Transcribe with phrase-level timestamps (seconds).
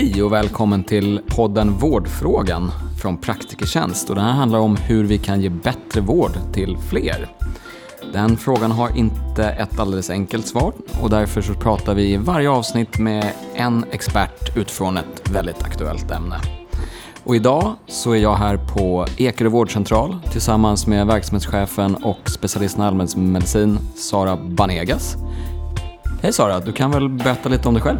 [0.00, 2.70] Hej och välkommen till podden Vårdfrågan
[3.02, 4.10] från Praktikertjänst.
[4.10, 7.28] Och den här handlar om hur vi kan ge bättre vård till fler.
[8.12, 10.72] Den frågan har inte ett alldeles enkelt svar
[11.02, 16.10] och därför så pratar vi i varje avsnitt med en expert utifrån ett väldigt aktuellt
[16.10, 16.36] ämne.
[17.24, 22.86] Och idag så är jag här på Ekerö vårdcentral tillsammans med verksamhetschefen och specialisten i
[22.86, 25.16] allmänmedicin Sara Banegas.
[26.22, 27.98] Hej Sara, du kan väl berätta lite om dig själv?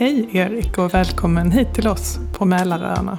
[0.00, 3.18] Hej Erik och välkommen hit till oss på Mälaröarna.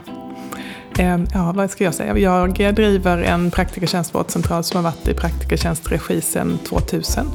[0.99, 2.17] Ehm, ja, vad ska jag säga?
[2.17, 7.25] Jag driver en praktikertjänstvårdscentral som har varit i praktikertjänstregi sedan 2000.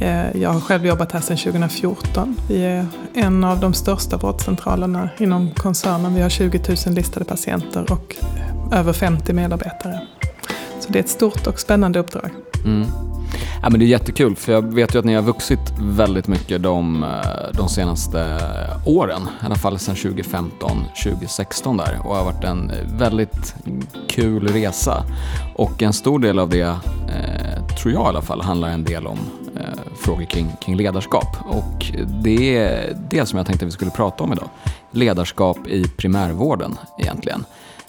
[0.00, 2.36] Ehm, jag har själv jobbat här sedan 2014.
[2.48, 6.14] Vi är en av de största vårdcentralerna inom koncernen.
[6.14, 8.16] Vi har 20 000 listade patienter och
[8.72, 10.00] över 50 medarbetare.
[10.80, 12.30] Så det är ett stort och spännande uppdrag.
[12.64, 13.09] Mm.
[13.62, 16.62] Ja, men det är jättekul för jag vet ju att ni har vuxit väldigt mycket
[16.62, 17.08] de, eh,
[17.52, 18.38] de senaste
[18.86, 19.22] åren.
[19.42, 23.54] I alla fall sedan 2015, 2016 där och har varit en väldigt
[24.08, 25.04] kul resa.
[25.54, 29.06] Och en stor del av det, eh, tror jag i alla fall, handlar en del
[29.06, 29.18] om
[29.56, 31.36] eh, frågor kring, kring ledarskap.
[31.48, 31.92] Och
[32.22, 34.48] det är det som jag tänkte vi skulle prata om idag.
[34.90, 37.44] Ledarskap i primärvården egentligen.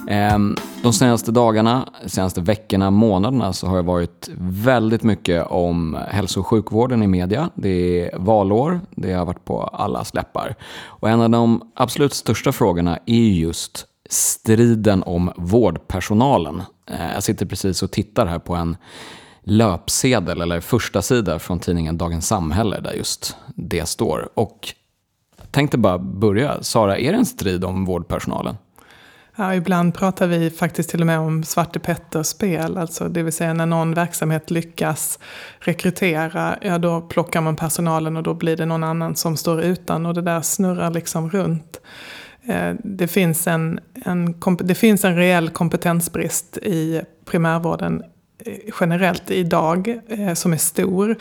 [0.07, 6.39] Ehm, de senaste dagarna, senaste veckorna, månaderna så har det varit väldigt mycket om hälso
[6.39, 7.49] och sjukvården i media.
[7.55, 10.55] Det är valår, det har varit på alla släppar.
[10.85, 16.63] Och en av de absolut största frågorna är just striden om vårdpersonalen.
[16.87, 18.77] Ehm, jag sitter precis och tittar här på en
[19.43, 24.29] löpsedel eller första sida från tidningen Dagens Samhälle där just det står.
[24.33, 24.73] Och
[25.37, 26.63] jag tänkte bara börja.
[26.63, 28.57] Sara, är det en strid om vårdpersonalen?
[29.41, 32.77] Ja, ibland pratar vi faktiskt till och med om Svarte Petter-spel.
[32.77, 35.19] Alltså det vill säga när någon verksamhet lyckas
[35.59, 40.05] rekrytera, ja då plockar man personalen och då blir det någon annan som står utan.
[40.05, 41.81] Och det där snurrar liksom runt.
[42.43, 48.03] Eh, det finns en, en, det finns en reell kompetensbrist i primärvården
[48.45, 51.15] eh, generellt idag eh, som är stor.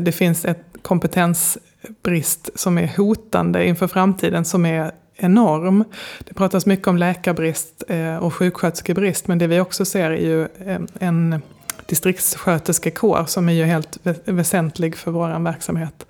[0.00, 5.84] Det finns ett kompetensbrist som är hotande inför framtiden som är enorm.
[6.18, 10.42] Det pratas mycket om läkarbrist eh, och sjuksköterskebrist men det vi också ser är ju
[10.42, 11.42] eh, en
[11.86, 16.06] distriktssköterskekår som är ju helt väsentlig för vår verksamhet.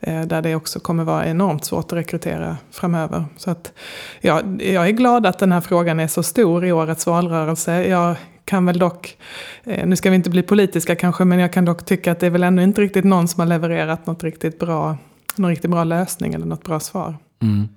[0.00, 3.24] Eh, där det också kommer vara enormt svårt att rekrytera framöver.
[3.36, 3.72] Så att,
[4.20, 7.84] ja, jag är glad att den här frågan är så stor i årets valrörelse.
[7.84, 9.16] Jag kan väl dock,
[9.64, 12.30] nu ska vi inte bli politiska kanske, men jag kan dock tycka att det är
[12.30, 14.96] väl ännu inte riktigt någon som har levererat något riktigt bra,
[15.36, 17.16] någon riktigt bra lösning eller något bra svar.
[17.42, 17.68] Mm.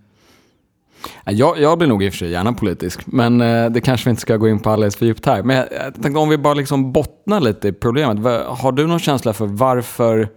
[1.25, 4.09] Jag, jag blir nog i och för sig gärna politisk, men eh, det kanske vi
[4.09, 5.43] inte ska gå in på alldeles för djupt här.
[5.43, 8.45] Men jag, jag tänkte om vi bara liksom bottnar lite i problemet.
[8.47, 10.29] Har du någon känsla för varför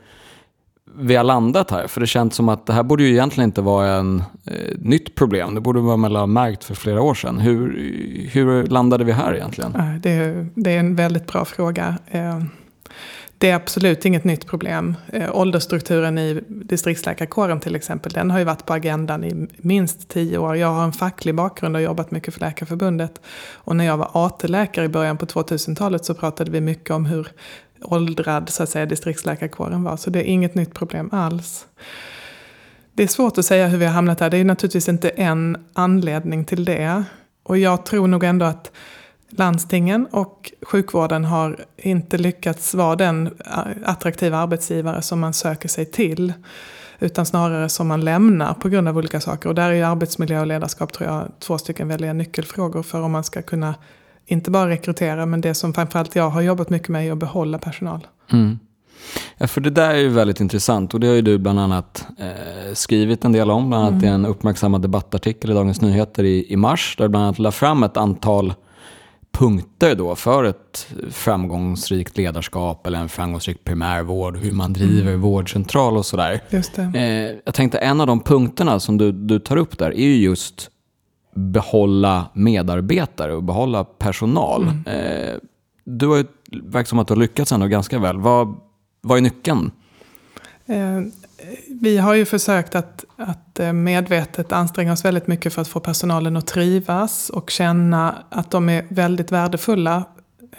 [0.99, 1.87] vi har landat här?
[1.87, 5.15] För det känns som att det här borde ju egentligen inte vara en eh, nytt
[5.15, 5.55] problem.
[5.55, 7.39] Det borde man väl ha märkt för flera år sedan.
[7.39, 7.79] Hur,
[8.33, 9.73] hur landade vi här egentligen?
[10.03, 11.99] Det, det är en väldigt bra fråga.
[12.07, 12.41] Eh,
[13.41, 14.97] det är absolut inget nytt problem.
[15.13, 20.39] Eh, åldersstrukturen i distriktsläkarkåren till exempel, den har ju varit på agendan i minst tio
[20.39, 20.57] år.
[20.57, 23.21] Jag har en facklig bakgrund och jobbat mycket för Läkarförbundet.
[23.55, 27.29] Och när jag var AT-läkare i början på 2000-talet så pratade vi mycket om hur
[27.83, 29.97] åldrad så att säga, distriktsläkarkåren var.
[29.97, 31.67] Så det är inget nytt problem alls.
[32.93, 34.31] Det är svårt att säga hur vi har hamnat här.
[34.31, 37.05] Det är naturligtvis inte en anledning till det.
[37.43, 38.73] Och jag tror nog ändå att
[39.31, 43.31] landstingen och sjukvården har inte lyckats vara den
[43.85, 46.33] attraktiva arbetsgivare som man söker sig till.
[46.99, 49.49] Utan snarare som man lämnar på grund av olika saker.
[49.49, 53.25] Och där är arbetsmiljö och ledarskap tror jag två stycken väldiga nyckelfrågor för om man
[53.25, 53.75] ska kunna
[54.27, 57.59] inte bara rekrytera men det som framförallt jag har jobbat mycket med är att behålla
[57.59, 58.07] personal.
[58.33, 58.59] Mm.
[59.39, 62.07] Ja, för det där är ju väldigt intressant och det har ju du bland annat
[62.19, 63.69] eh, skrivit en del om.
[63.69, 64.05] Bland annat mm.
[64.05, 67.53] i en uppmärksammad debattartikel i Dagens Nyheter i, i mars där du bland annat la
[67.53, 68.55] fram ett antal
[69.33, 75.21] punkter då för ett framgångsrikt ledarskap eller en framgångsrik primärvård, hur man driver mm.
[75.21, 76.41] vårdcentral och sådär.
[76.51, 76.83] Just det.
[76.95, 80.17] Eh, jag tänkte en av de punkterna som du, du tar upp där är ju
[80.17, 80.71] just
[81.35, 84.63] behålla medarbetare och behålla personal.
[84.63, 84.85] Mm.
[84.87, 85.35] Eh,
[85.85, 86.25] du har ju
[86.63, 88.19] verkar som att du har lyckats ändå ganska väl.
[88.19, 88.61] Vad,
[89.01, 89.71] vad är nyckeln?
[90.67, 91.01] Eh,
[91.81, 95.81] vi har ju försökt att, att eh, medvetet anstränga oss väldigt mycket för att få
[95.81, 100.05] personalen att trivas och känna att de är väldigt värdefulla.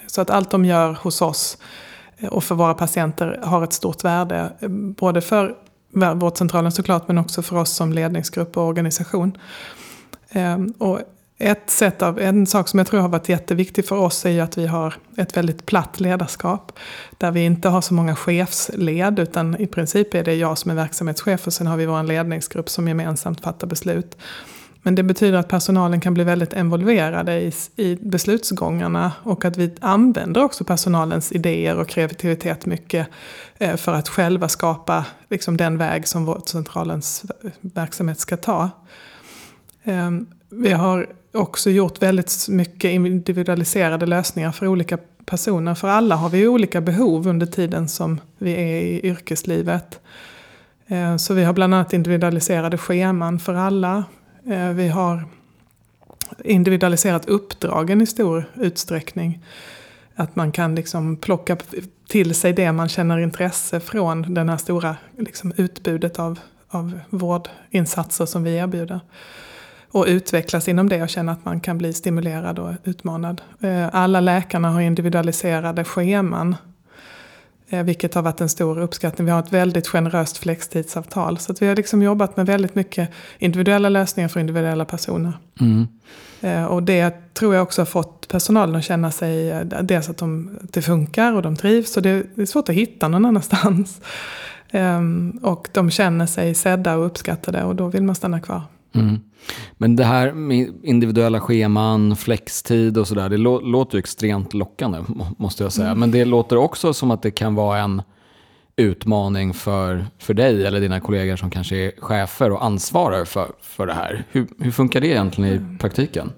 [0.07, 1.57] Så att allt de gör hos oss
[2.17, 4.53] eh, och för våra patienter har ett stort värde.
[4.59, 5.55] Eh, både för
[6.15, 9.37] vårdcentralen såklart men också för oss som ledningsgrupp och organisation.
[10.29, 10.99] Ehm, och
[11.41, 14.39] ett sätt av, en sak som jag tror har varit jätteviktig för oss är ju
[14.39, 16.71] att vi har ett väldigt platt ledarskap.
[17.17, 20.75] Där vi inte har så många chefsled utan i princip är det jag som är
[20.75, 24.17] verksamhetschef och sen har vi vår ledningsgrupp som gemensamt fattar beslut.
[24.83, 29.75] Men det betyder att personalen kan bli väldigt involverade i, i beslutsgångarna och att vi
[29.79, 33.07] använder också personalens idéer och kreativitet mycket
[33.57, 37.25] eh, för att själva skapa liksom, den väg som vårdcentralens
[37.61, 38.69] verksamhet ska ta.
[39.83, 45.75] Ehm, vi har också gjort väldigt mycket individualiserade lösningar för olika personer.
[45.75, 49.99] För alla har vi olika behov under tiden som vi är i yrkeslivet.
[50.87, 54.03] Eh, så vi har bland annat individualiserade scheman för alla.
[54.47, 55.23] Eh, vi har
[56.43, 59.45] individualiserat uppdragen i stor utsträckning.
[60.15, 61.57] Att man kan liksom plocka
[62.07, 66.39] till sig det man känner intresse från det här stora liksom utbudet av,
[66.69, 68.99] av vårdinsatser som vi erbjuder.
[69.91, 73.41] Och utvecklas inom det och känna att man kan bli stimulerad och utmanad.
[73.59, 76.55] Eh, alla läkarna har individualiserade scheman
[77.71, 79.25] Eh, vilket har varit en stor uppskattning.
[79.25, 81.37] Vi har ett väldigt generöst flextidsavtal.
[81.37, 83.09] Så vi har liksom jobbat med väldigt mycket
[83.39, 85.33] individuella lösningar för individuella personer.
[85.59, 85.87] Mm.
[86.41, 90.57] Eh, och det tror jag också har fått personalen att känna sig, dels att, de,
[90.63, 91.97] att det funkar och de trivs.
[91.97, 94.01] Och det är svårt att hitta någon annanstans.
[94.73, 98.61] Ehm, och de känner sig sedda och uppskattade och då vill man stanna kvar.
[98.95, 99.19] Mm.
[99.77, 104.99] Men det här med individuella scheman, flextid och sådär, det låter ju extremt lockande
[105.37, 105.87] måste jag säga.
[105.87, 105.99] Mm.
[105.99, 108.01] Men det låter också som att det kan vara en
[108.75, 113.87] utmaning för, för dig eller dina kollegor som kanske är chefer och ansvarar för, för
[113.87, 114.23] det här.
[114.31, 116.31] Hur, hur funkar det egentligen i praktiken?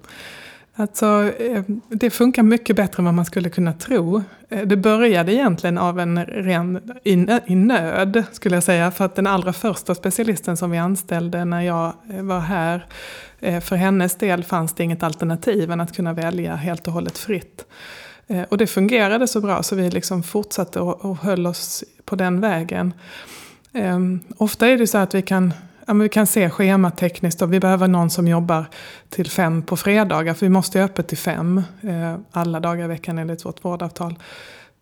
[0.75, 4.23] Alltså, eh, det funkar mycket bättre än vad man skulle kunna tro.
[4.49, 6.79] Eh, det började egentligen av en ren
[7.45, 8.91] i nöd, skulle jag säga.
[8.91, 12.85] För att den allra första specialisten som vi anställde när jag eh, var här,
[13.61, 17.65] för hennes del fanns det inget alternativ än att kunna välja helt och hållet fritt.
[18.49, 22.93] Och det fungerade så bra så vi liksom fortsatte och höll oss på den vägen.
[23.73, 25.53] Ehm, ofta är det så att vi kan
[25.88, 28.65] ja, vi kan se schematekniskt och vi behöver någon som jobbar
[29.09, 30.33] till fem på fredagar.
[30.33, 34.15] För vi måste ha öppet till fem eh, alla dagar i veckan enligt vårt vårdavtal.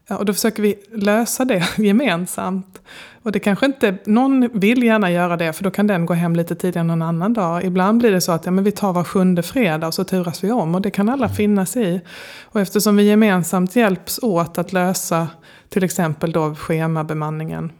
[0.07, 2.81] Ja, och då försöker vi lösa det gemensamt.
[3.23, 6.35] Och det kanske inte, någon vill gärna göra det för då kan den gå hem
[6.35, 7.63] lite tidigare någon annan dag.
[7.63, 10.43] Ibland blir det så att ja, men vi tar var sjunde fredag och så turas
[10.43, 10.75] vi om.
[10.75, 11.35] Och det kan alla mm.
[11.35, 12.01] finna sig i.
[12.43, 15.27] Och eftersom vi gemensamt hjälps åt att lösa
[15.69, 17.71] till exempel då schemabemanningen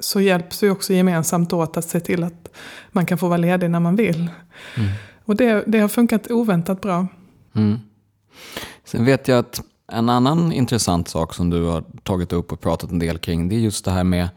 [0.00, 2.48] så hjälps vi också gemensamt åt att se till att
[2.92, 4.30] man kan få vara ledig när man vill.
[4.76, 4.90] Mm.
[5.24, 7.06] Och det, det har funkat oväntat bra.
[7.54, 7.78] Mm.
[8.84, 9.62] Sen vet jag att
[9.92, 13.54] en annan intressant sak som du har tagit upp och pratat en del kring, det
[13.54, 14.28] är just det här med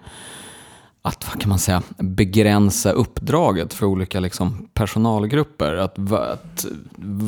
[1.01, 5.75] att vad kan man säga, begränsa uppdraget för olika liksom, personalgrupper.
[5.75, 6.65] Att, att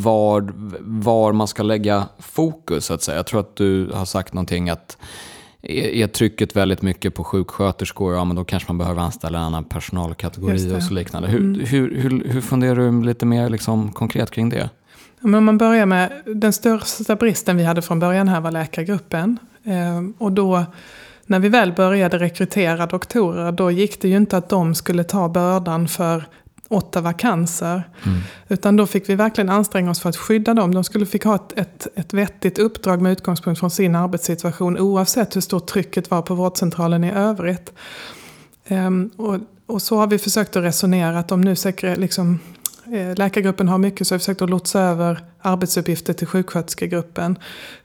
[0.03, 3.17] var, var man ska lägga fokus, så att säga.
[3.17, 4.97] Jag tror att du har sagt någonting att
[5.63, 9.63] är trycket väldigt mycket på sjuksköterskor, ja men då kanske man behöver anställa en annan
[9.63, 11.27] personalkategori och så liknande.
[11.27, 11.59] Hur, mm.
[11.59, 14.69] hur, hur, hur funderar du lite mer liksom konkret kring det?
[15.19, 19.37] Men om man börjar med den största bristen vi hade från början här var läkargruppen.
[19.63, 20.65] Eh, och då
[21.25, 25.29] när vi väl började rekrytera doktorer då gick det ju inte att de skulle ta
[25.29, 26.25] bördan för
[26.71, 27.83] åtta vakanser.
[28.03, 28.19] Mm.
[28.47, 30.73] Utan då fick vi verkligen anstränga oss för att skydda dem.
[30.73, 35.35] De skulle fick ha ett, ett, ett vettigt uppdrag med utgångspunkt från sin arbetssituation oavsett
[35.35, 37.73] hur stort trycket var på vårdcentralen i övrigt.
[38.69, 42.39] Um, och, och, så har vi försökt att resonera att om nu säkert, liksom,
[43.15, 47.37] läkargruppen har mycket så har vi försökt att lotsa över arbetsuppgifter till sjuksköterskegruppen.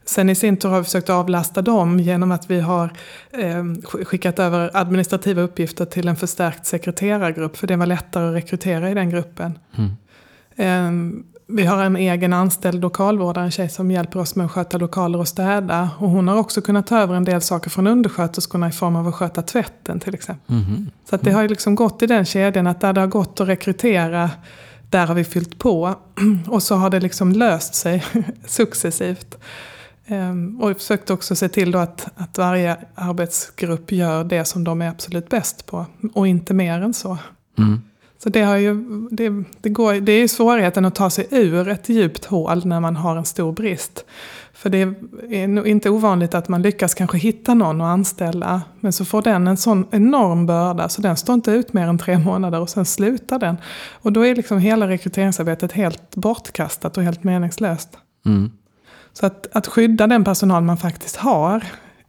[0.05, 2.93] Sen i sin tur har vi försökt avlasta dem genom att vi har
[3.31, 3.65] eh,
[4.05, 7.57] skickat över administrativa uppgifter till en förstärkt sekreterargrupp.
[7.57, 9.59] För det var lättare att rekrytera i den gruppen.
[9.77, 9.97] Mm.
[10.57, 14.79] Eh, vi har en egen anställd lokalvårdare, en tjej som hjälper oss med att sköta
[14.79, 15.91] lokaler och städa.
[15.99, 19.09] Och hon har också kunnat ta över en del saker från undersköterskorna i form av
[19.09, 20.57] att sköta tvätten till exempel.
[20.57, 20.91] Mm.
[21.11, 24.31] Så det har liksom gått i den kedjan att där det har gått att rekrytera
[24.91, 25.95] där har vi fyllt på.
[26.49, 28.05] Och så har det liksom löst sig
[28.47, 29.39] successivt.
[30.07, 34.83] Ehm, och försökt också se till då att, att varje arbetsgrupp gör det som de
[34.83, 35.87] är absolut bäst på.
[36.15, 37.19] Och inte mer än så.
[37.59, 37.81] Mm.
[38.19, 38.75] Så det, har ju,
[39.11, 42.81] det, det, går, det är ju svårigheten att ta sig ur ett djupt hål när
[42.81, 44.05] man har en stor brist.
[44.57, 44.79] För det
[45.31, 48.63] är nog inte ovanligt att man lyckas kanske hitta någon att anställa.
[48.81, 51.99] Men så får den en sån enorm börda så den står inte ut mer än
[51.99, 53.57] tre månader och sen slutar den.
[53.93, 57.99] Och då är liksom hela rekryteringsarbetet helt bortkastat och helt meningslöst.
[58.27, 58.51] Mm.
[59.13, 61.65] Så att, att skydda den personal man faktiskt har,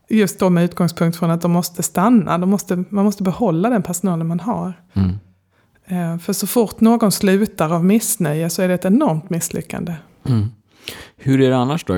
[0.10, 3.84] just då med utgångspunkt från att de måste stanna, de måste, man måste behålla den
[3.84, 4.74] personalen man har.
[4.94, 5.16] Mm.
[5.86, 9.94] Eh, för så fort någon slutar av missnöje så är det ett enormt misslyckande.
[10.25, 10.48] Mm.
[11.15, 11.94] Hur är det annars då?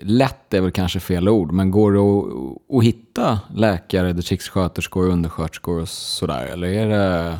[0.00, 5.80] Lätt är väl kanske fel ord, men går det att, att hitta läkare, distriktssköterskor, undersköterskor
[5.80, 6.46] och sådär?
[6.46, 7.38] Eller är det...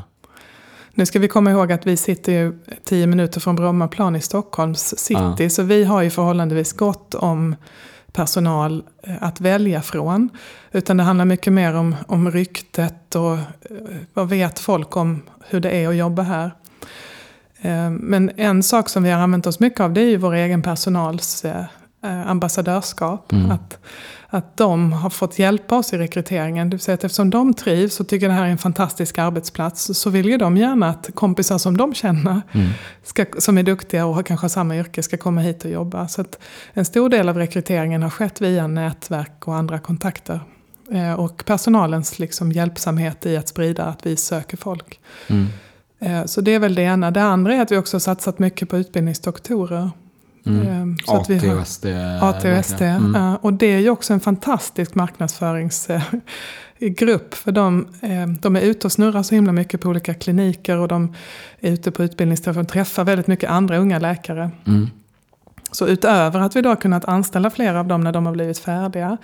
[0.95, 4.99] Nu ska vi komma ihåg att vi sitter ju tio minuter från Brommaplan i Stockholms
[4.99, 5.21] city.
[5.39, 5.51] Ja.
[5.51, 7.57] Så vi har ju förhållandevis gott om
[8.13, 10.29] personal eh, att välja från.
[10.73, 13.41] Utan det handlar mycket mer om, om ryktet och eh,
[14.15, 16.51] vad vet folk om hur det är att jobba här.
[17.61, 20.35] Eh, men en sak som vi har använt oss mycket av det är ju vår
[20.35, 21.45] egen personals
[22.03, 23.33] ambassadörskap.
[23.33, 23.51] Mm.
[23.51, 23.79] Att,
[24.29, 26.71] att de har fått hjälpa oss i rekryteringen.
[26.71, 29.91] Det vill säga att eftersom de trivs och tycker det här är en fantastisk arbetsplats
[29.95, 32.69] så vill ju de gärna att kompisar som de känner, mm.
[33.05, 36.09] ska, som är duktiga och har kanske samma yrke, ska komma hit och jobba.
[36.09, 36.39] Så att
[36.73, 40.41] en stor del av rekryteringen har skett via nätverk och andra kontakter.
[40.93, 45.01] Eh, och personalens liksom hjälpsamhet i att sprida att vi söker folk.
[45.27, 45.47] Mm.
[46.01, 47.11] Eh, så det är väl det ena.
[47.11, 49.91] Det andra är att vi också har satsat mycket på utbildningsdoktorer.
[50.47, 50.69] Mm.
[50.69, 51.87] Ehm, så AT och SD.
[52.21, 52.83] AT och SD.
[52.83, 53.37] Mm.
[53.37, 57.35] och det är ju också en fantastisk marknadsföringsgrupp.
[57.35, 60.89] För de, ehm, de är ute och snurrar så himla mycket på olika kliniker och
[60.89, 61.15] de
[61.61, 64.51] är ute på utbildningsträffar och träffar väldigt mycket andra unga läkare.
[64.67, 64.91] Mm.
[65.73, 68.59] Så utöver att vi då har kunnat anställa flera av dem när de har blivit
[68.59, 69.17] färdiga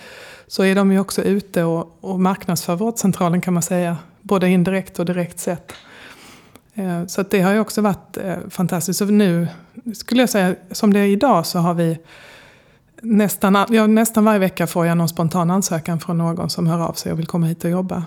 [0.47, 3.97] så är de ju också ute och, och marknadsför vårdcentralen kan man säga.
[4.23, 5.73] Både indirekt och direkt sätt.
[6.75, 8.99] Eh, så det har ju också varit eh, fantastiskt.
[8.99, 9.49] Så nu
[9.95, 11.99] skulle jag säga, som det är idag så har vi
[13.03, 16.93] nästan, ja, nästan varje vecka får jag någon spontan ansökan från någon som hör av
[16.93, 18.05] sig och vill komma hit och jobba.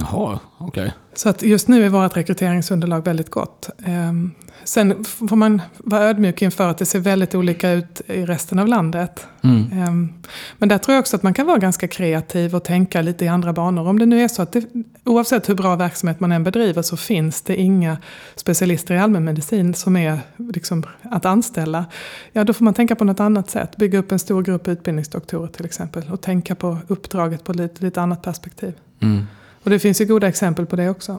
[0.00, 0.82] Jaha, okej.
[0.82, 0.92] Okay.
[1.14, 3.70] Så att just nu är vårt rekryteringsunderlag väldigt gott.
[3.84, 4.30] Ehm,
[4.64, 8.68] sen får man vara ödmjuk inför att det ser väldigt olika ut i resten av
[8.68, 9.26] landet.
[9.42, 9.72] Mm.
[9.72, 10.12] Ehm,
[10.58, 13.28] men där tror jag också att man kan vara ganska kreativ och tänka lite i
[13.28, 13.88] andra banor.
[13.88, 14.64] Om det nu är så att det,
[15.04, 17.98] oavsett hur bra verksamhet man än bedriver så finns det inga
[18.34, 21.84] specialister i allmänmedicin som är liksom att anställa.
[22.32, 23.76] Ja, då får man tänka på något annat sätt.
[23.76, 26.02] Bygga upp en stor grupp utbildningsdoktorer till exempel.
[26.10, 28.72] Och tänka på uppdraget på lite, lite annat perspektiv.
[29.00, 29.26] Mm.
[29.64, 31.18] Och det finns ju goda exempel på det också.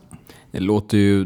[0.52, 1.25] Det låter ju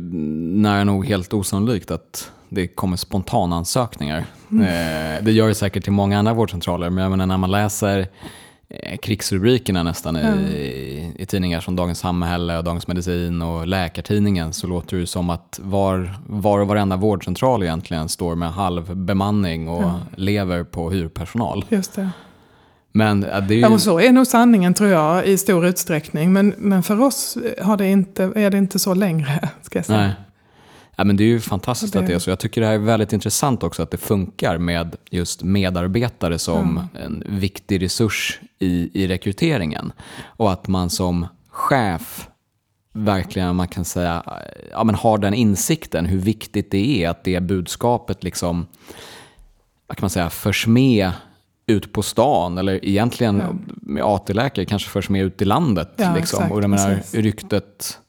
[0.62, 4.26] nära nog helt osannolikt att det kommer spontanansökningar.
[4.52, 4.66] Mm.
[4.66, 8.08] Eh, det gör det säkert till många andra vårdcentraler, men jag menar när man läser
[8.70, 10.40] eh, krigsrubrikerna nästan mm.
[10.46, 15.30] i, i, tidningar som Dagens Samhälle, och Dagens Medicin och Läkartidningen så låter det som
[15.30, 19.96] att var, var och varenda vårdcentral egentligen står med halv bemanning och mm.
[20.16, 21.66] lever på hyrpersonal.
[21.70, 22.10] Just det.
[23.00, 23.60] Men det är ju...
[23.60, 26.34] ja, och så är nog sanningen tror jag i stor utsträckning.
[26.34, 29.50] Men, men för oss har det inte, är det inte så längre.
[29.62, 30.00] Ska jag säga.
[30.00, 30.13] Nej.
[30.96, 32.00] Ja, men det är ju fantastiskt det...
[32.00, 32.29] att det är så.
[32.29, 36.77] Jag tycker det här är väldigt intressant också att det funkar med just medarbetare som
[36.77, 36.88] mm.
[37.06, 39.91] en viktig resurs i, i rekryteringen.
[40.25, 42.27] Och att man som chef
[42.94, 44.24] verkligen man kan säga,
[44.72, 48.68] ja, men har den insikten hur viktigt det är att det budskapet liksom,
[49.88, 51.12] vad kan man säga, förs med
[51.70, 53.54] ut på stan eller egentligen ja.
[53.68, 55.90] med AT-läkare kanske förs med ut i landet.
[55.96, 56.40] Ja, liksom.
[56.40, 58.00] exakt, och jag menar, ryktet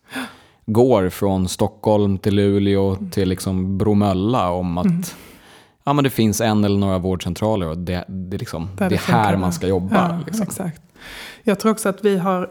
[0.67, 3.11] går från Stockholm till Luleå mm.
[3.11, 5.03] till liksom Bromölla om att mm.
[5.85, 8.99] ja, men det finns en eller några vårdcentraler och det, det, liksom, det, det är
[8.99, 10.09] här man ska jobba.
[10.09, 10.43] Ja, liksom.
[10.43, 10.83] exakt.
[11.43, 12.51] Jag tror också att vi har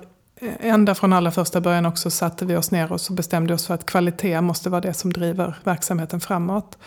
[0.60, 3.74] ända från allra första början också satte vi oss ner och så bestämde oss för
[3.74, 6.78] att kvalitet måste vara det som driver verksamheten framåt.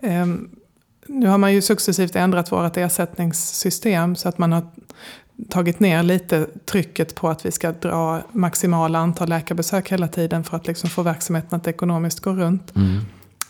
[0.00, 0.50] Um,
[1.08, 4.62] nu har man ju successivt ändrat vårt ersättningssystem så att man har
[5.48, 10.56] tagit ner lite trycket på att vi ska dra maximala antal läkarbesök hela tiden för
[10.56, 12.76] att liksom få verksamheten att ekonomiskt gå runt.
[12.76, 13.00] Mm.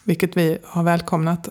[0.04, 1.48] Vilket vi har välkomnat.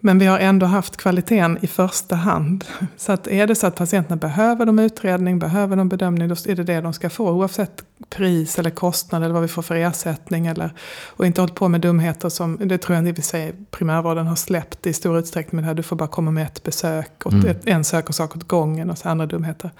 [0.00, 2.64] Men vi har ändå haft kvaliteten i första hand.
[2.96, 6.54] Så att är det så att patienterna behöver de utredning, behöver de bedömning, då är
[6.54, 7.30] det det de ska få.
[7.30, 10.46] Oavsett pris eller kostnad eller vad vi får för ersättning.
[10.46, 10.70] Eller,
[11.06, 14.86] och inte hållit på med dumheter som, det tror jag vi säger, primärvården har släppt
[14.86, 15.74] i stor utsträckning med det här.
[15.74, 17.56] Du får bara komma med ett besök, och mm.
[17.64, 19.70] en söker sak åt gången och så andra dumheter.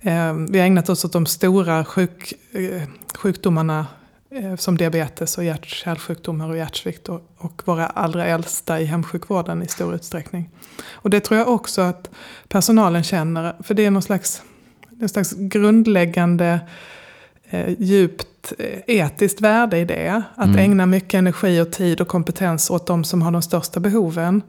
[0.00, 2.82] Eh, vi har ägnat oss åt de stora sjuk, eh,
[3.18, 3.86] sjukdomarna
[4.58, 9.94] som diabetes och hjärt-kärlsjukdomar och hjärtsvikt och, och våra allra äldsta i hemsjukvården i stor
[9.94, 10.50] utsträckning.
[10.92, 12.10] Och det tror jag också att
[12.48, 14.42] personalen känner, för det är någon slags,
[14.90, 16.60] någon slags grundläggande
[17.50, 20.22] eh, djupt eh, etiskt värde i det.
[20.34, 20.58] Att mm.
[20.58, 24.42] ägna mycket energi och tid och kompetens åt de som har de största behoven.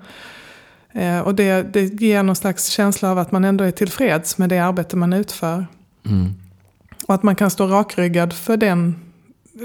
[0.93, 4.50] Eh, och det, det ger någon slags känsla av att man ändå är tillfreds med
[4.50, 5.67] det arbete man utför.
[6.05, 6.33] Mm.
[7.07, 9.11] Och att man kan stå rakryggad för den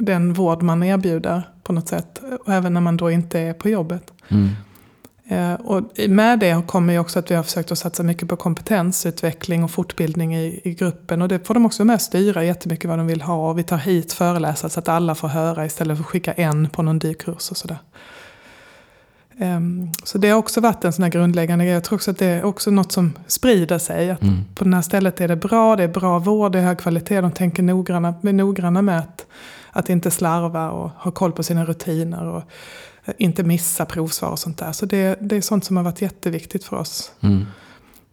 [0.01, 2.21] den vård man erbjuder på något sätt.
[2.45, 4.13] Och även när man då inte är på jobbet.
[4.29, 4.49] Mm.
[5.29, 8.37] Eh, och med det kommer ju också att vi har försökt att satsa mycket på
[8.37, 11.23] kompetensutveckling och fortbildning i, i gruppen.
[11.23, 13.51] Och det får de också med att styra jättemycket vad de vill ha.
[13.51, 16.69] Och vi tar hit föreläsare så att alla får höra istället för att skicka en
[16.69, 17.79] på någon dykurs och sådär.
[19.39, 21.75] Um, så det har också varit en sån här grundläggande grej.
[21.75, 24.11] Jag tror också att det är också något som sprider sig.
[24.11, 24.45] Att mm.
[24.55, 27.21] På det här stället är det bra, det är bra vård, det är hög kvalitet.
[27.21, 29.27] De tänker noggranna, är noggranna med att
[29.77, 32.43] Att inte slarva och ha koll på sina rutiner och
[33.19, 34.73] inte missa provsvar och sånt där.
[34.73, 37.13] Så det, det är sånt som har varit jätteviktigt för oss.
[37.21, 37.47] Mm.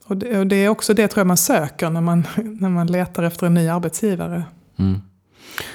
[0.05, 2.27] Och det, och det, är också det tror jag man söker när man,
[2.60, 4.43] när man letar efter en ny arbetsgivare.
[4.79, 5.01] Mm.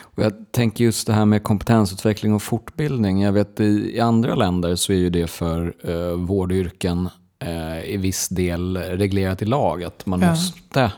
[0.00, 3.22] Och jag tänker just det här med kompetensutveckling och fortbildning.
[3.22, 7.96] Jag vet i, i andra länder så är ju det för eh, vårdyrken eh, i
[7.96, 9.84] viss del reglerat i lag.
[9.84, 10.30] Att man ja.
[10.30, 10.92] måste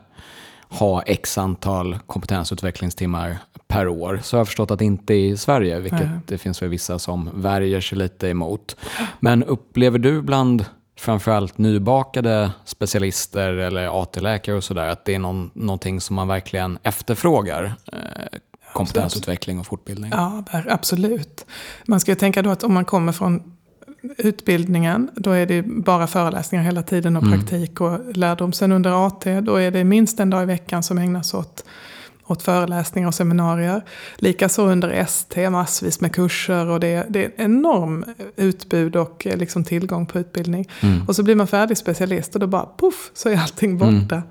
[0.68, 3.38] ha x antal kompetensutvecklingstimmar
[3.70, 4.20] per år.
[4.22, 6.18] Så jag har förstått att inte i Sverige, vilket Nej.
[6.26, 8.76] det finns väl vissa som värjer sig lite emot.
[9.20, 10.64] Men upplever du bland
[10.98, 16.78] framförallt nybakade specialister eller AT-läkare och sådär, att det är någon, någonting som man verkligen
[16.82, 17.74] efterfrågar?
[17.92, 17.98] Eh,
[18.74, 20.12] kompetensutveckling och fortbildning?
[20.14, 21.46] Ja, absolut.
[21.86, 23.42] Man ska ju tänka då att om man kommer från
[24.02, 27.38] utbildningen, då är det bara föreläsningar hela tiden och mm.
[27.38, 28.52] praktik och lärdom.
[28.52, 31.64] Sen under AT, då är det minst en dag i veckan som ägnas åt,
[32.30, 33.82] åt föreläsningar och seminarier.
[34.16, 38.04] Likaså under ST, massvis med kurser och det, det är enorm
[38.37, 40.68] utbud och eh, liksom tillgång på utbildning.
[40.80, 41.08] Mm.
[41.08, 44.14] Och så blir man färdig specialist och då bara poff så är allting borta.
[44.14, 44.22] Mm.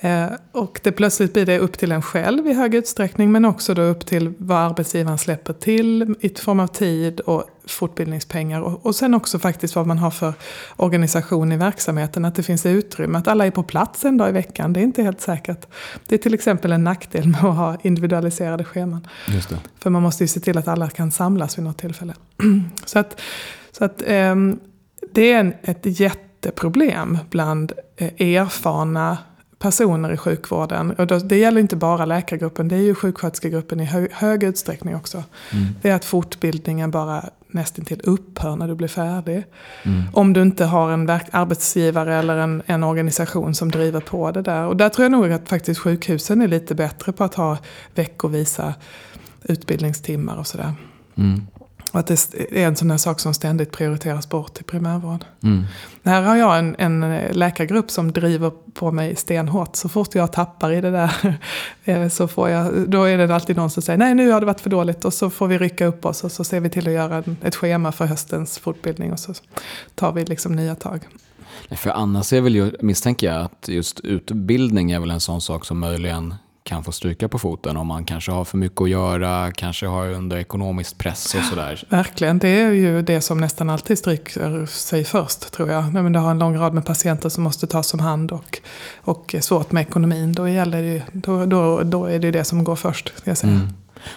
[0.00, 3.74] Eh, och det plötsligt blir det upp till en själv i hög utsträckning men också
[3.74, 8.60] då upp till vad arbetsgivaren släpper till i form av tid och fortbildningspengar.
[8.60, 10.32] Och, och sen också faktiskt vad man har för
[10.76, 12.24] organisation i verksamheten.
[12.24, 14.72] Att det finns utrymme, att alla är på plats en dag i veckan.
[14.72, 15.66] Det är inte helt säkert.
[16.06, 19.06] Det är till exempel en nackdel med att ha individualiserade scheman.
[19.78, 22.14] För man måste ju se till att alla kan samlas vid något tillfälle.
[22.84, 23.20] så att,
[23.72, 24.34] så att eh,
[25.12, 29.18] det är en, ett jätteproblem bland eh, erfarna
[29.58, 30.90] personer i sjukvården.
[30.90, 35.24] Och det gäller inte bara läkargruppen, det är ju sjuksköterskegruppen i hög, hög utsträckning också.
[35.52, 35.66] Mm.
[35.82, 39.44] Det är att fortbildningen bara nästintill upphör när du blir färdig.
[39.82, 40.02] Mm.
[40.12, 44.66] Om du inte har en arbetsgivare eller en, en organisation som driver på det där.
[44.66, 47.58] Och där tror jag nog att faktiskt sjukhusen är lite bättre på att ha
[47.94, 48.74] veckovisa
[49.42, 50.72] utbildningstimmar och sådär.
[51.14, 51.46] Mm.
[51.92, 55.24] Och att det är en sån här sak som ständigt prioriteras bort i primärvård.
[55.42, 55.64] Mm.
[56.04, 59.76] Här har jag en, en, läkargrupp som driver på mig stenhårt.
[59.76, 61.38] Så fort jag tappar i det där
[61.84, 64.46] eh, så får jag, då är det alltid någon som säger nej nu har det
[64.46, 65.04] varit för dåligt.
[65.04, 67.56] Och så får vi rycka upp oss och så ser vi till att göra ett
[67.56, 69.12] schema för höstens fortbildning.
[69.12, 69.34] Och så
[69.94, 71.08] tar vi liksom nya tag.
[71.70, 75.78] För annars är väl misstänker jag att just utbildning är väl en sån sak som
[75.78, 76.34] möjligen
[76.68, 80.08] kan få stryka på foten om man kanske har för mycket att göra, kanske har
[80.08, 81.84] under ekonomisk press och sådär.
[81.88, 85.92] Verkligen, det är ju det som nästan alltid stryker sig först tror jag.
[85.92, 88.58] Men du har en lång rad med patienter som måste tas om hand och,
[89.00, 90.32] och svårt med ekonomin.
[90.32, 93.12] Då, gäller det, då, då, då är det det som går först.
[93.16, 93.52] Ska jag säga.
[93.52, 93.68] Mm.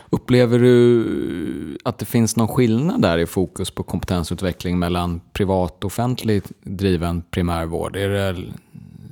[0.09, 5.85] Upplever du att det finns någon skillnad där i fokus på kompetensutveckling mellan privat och
[5.85, 7.95] offentligt driven primärvård?
[7.95, 8.35] Är det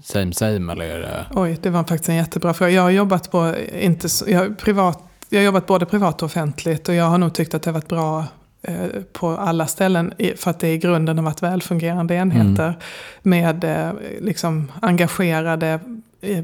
[0.04, 1.26] same same eller är det...
[1.36, 2.72] Oj, det var faktiskt en jättebra fråga.
[2.72, 6.96] Jag har jobbat på, inte, jag, privat, jag har jobbat både privat och offentligt och
[6.96, 8.26] jag har nog tyckt att det har varit bra
[8.62, 12.80] eh, på alla ställen för att det i grunden har varit välfungerande enheter mm.
[13.22, 15.80] med eh, liksom engagerade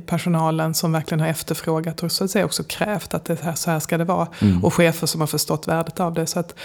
[0.05, 3.71] personalen som verkligen har efterfrågat och så att säga också krävt att det här, så
[3.71, 4.27] här ska det vara.
[4.41, 4.65] Mm.
[4.65, 6.25] Och chefer som har förstått värdet av det.
[6.25, 6.55] Så att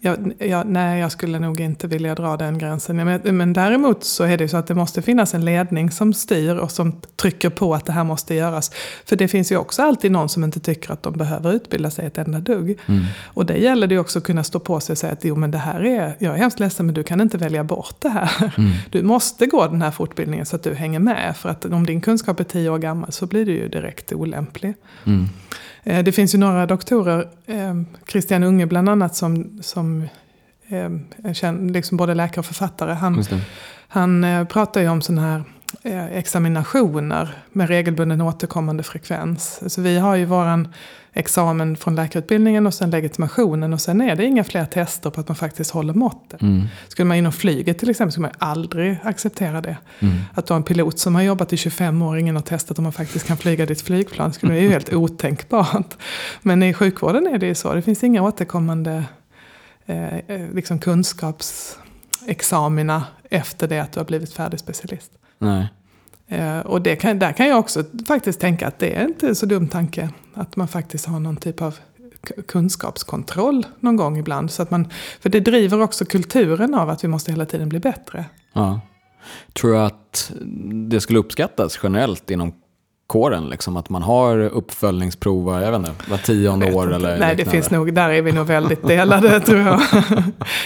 [0.00, 2.96] jag, jag, nej, jag skulle nog inte vilja dra den gränsen.
[2.96, 6.56] Men, men däremot så är det så att det måste finnas en ledning som styr
[6.56, 8.70] och som trycker på att det här måste göras.
[9.04, 12.06] För det finns ju också alltid någon som inte tycker att de behöver utbilda sig
[12.06, 12.78] ett enda dugg.
[12.86, 13.04] Mm.
[13.24, 15.50] Och det gäller det också att kunna stå på sig och säga att jo men
[15.50, 18.54] det här är, jag är hemskt ledsen men du kan inte välja bort det här.
[18.58, 18.72] Mm.
[18.90, 21.36] Du måste gå den här fortbildningen så att du hänger med.
[21.36, 24.74] För att om din kunskap är tio år gammal så blir du ju direkt olämplig.
[25.04, 25.28] Mm.
[25.86, 27.74] Eh, det finns ju några doktorer, eh,
[28.08, 29.85] Christian Unge bland annat, som, som
[30.68, 30.84] eh,
[31.24, 32.92] är liksom både läkare och författare.
[32.92, 33.24] Han,
[33.88, 35.44] han pratar ju om sådana här
[36.12, 39.60] examinationer med regelbunden återkommande frekvens.
[39.66, 40.68] Så vi har ju våran
[41.16, 45.28] examen från läkarutbildningen och sen legitimationen och sen är det inga fler tester på att
[45.28, 46.42] man faktiskt håller måttet.
[46.42, 46.66] Mm.
[46.88, 49.76] Skulle man inom flyget till exempel skulle man aldrig acceptera det.
[50.00, 50.14] Mm.
[50.34, 52.78] Att du har en pilot som har jobbat i 25 år och ingen har testat
[52.78, 55.96] om man faktiskt kan flyga ditt flygplan skulle det ju helt otänkbart.
[56.42, 59.04] Men i sjukvården är det ju så, det finns inga återkommande
[59.86, 65.12] eh, eh liksom kunskapsexamina efter det att du har blivit färdig specialist.
[65.38, 65.68] Nej.
[66.28, 69.46] Eh, och det kan, där kan jag också faktiskt tänka att det är inte så
[69.46, 70.10] dum tanke.
[70.34, 71.78] Att man faktiskt har någon typ av
[72.48, 74.50] kunskapskontroll någon gång ibland.
[74.50, 74.88] Så att man,
[75.20, 78.24] för det driver också kulturen av att vi måste hela tiden bli bättre.
[78.52, 78.80] Ja.
[79.52, 80.32] Tror du att
[80.90, 82.52] det skulle uppskattas generellt inom
[83.06, 83.48] kåren?
[83.48, 86.94] Liksom, att man har uppföljningsprov jag vet inte, var tionde år?
[86.94, 89.80] Eller Nej, det finns nog, där är vi nog väldigt delade tror jag.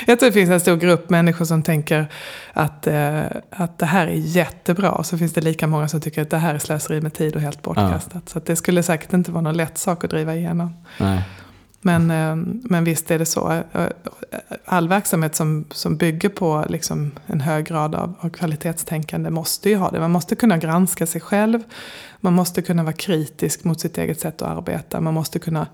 [0.06, 2.06] jag tror det finns en stor grupp människor som tänker
[2.52, 4.92] att, eh, att det här är jättebra.
[4.92, 7.36] Och så finns det lika många som tycker att det här är slöseri med tid
[7.36, 8.22] och helt bortkastat.
[8.24, 8.32] Ja.
[8.32, 10.76] Så det skulle säkert inte vara någon lätt sak att driva igenom.
[10.98, 11.22] Nej.
[11.80, 13.62] Men, eh, men visst är det så.
[13.72, 13.86] Eh,
[14.64, 19.76] all verksamhet som, som bygger på liksom en hög grad av, av kvalitetstänkande måste ju
[19.76, 20.00] ha det.
[20.00, 21.62] Man måste kunna granska sig själv.
[22.20, 25.00] Man måste kunna vara kritisk mot sitt eget sätt att arbeta.
[25.00, 25.66] Man måste kunna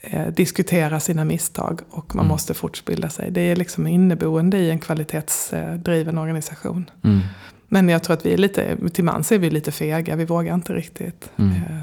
[0.00, 2.32] eh, diskutera sina misstag och man mm.
[2.32, 3.30] måste fortbilda sig.
[3.30, 6.90] Det är liksom inneboende i en kvalitetsdriven organisation.
[7.04, 7.20] Mm.
[7.68, 10.16] Men jag tror att vi är lite, till mans är vi lite fega.
[10.16, 11.54] Vi vågar inte riktigt mm.
[11.54, 11.82] eh,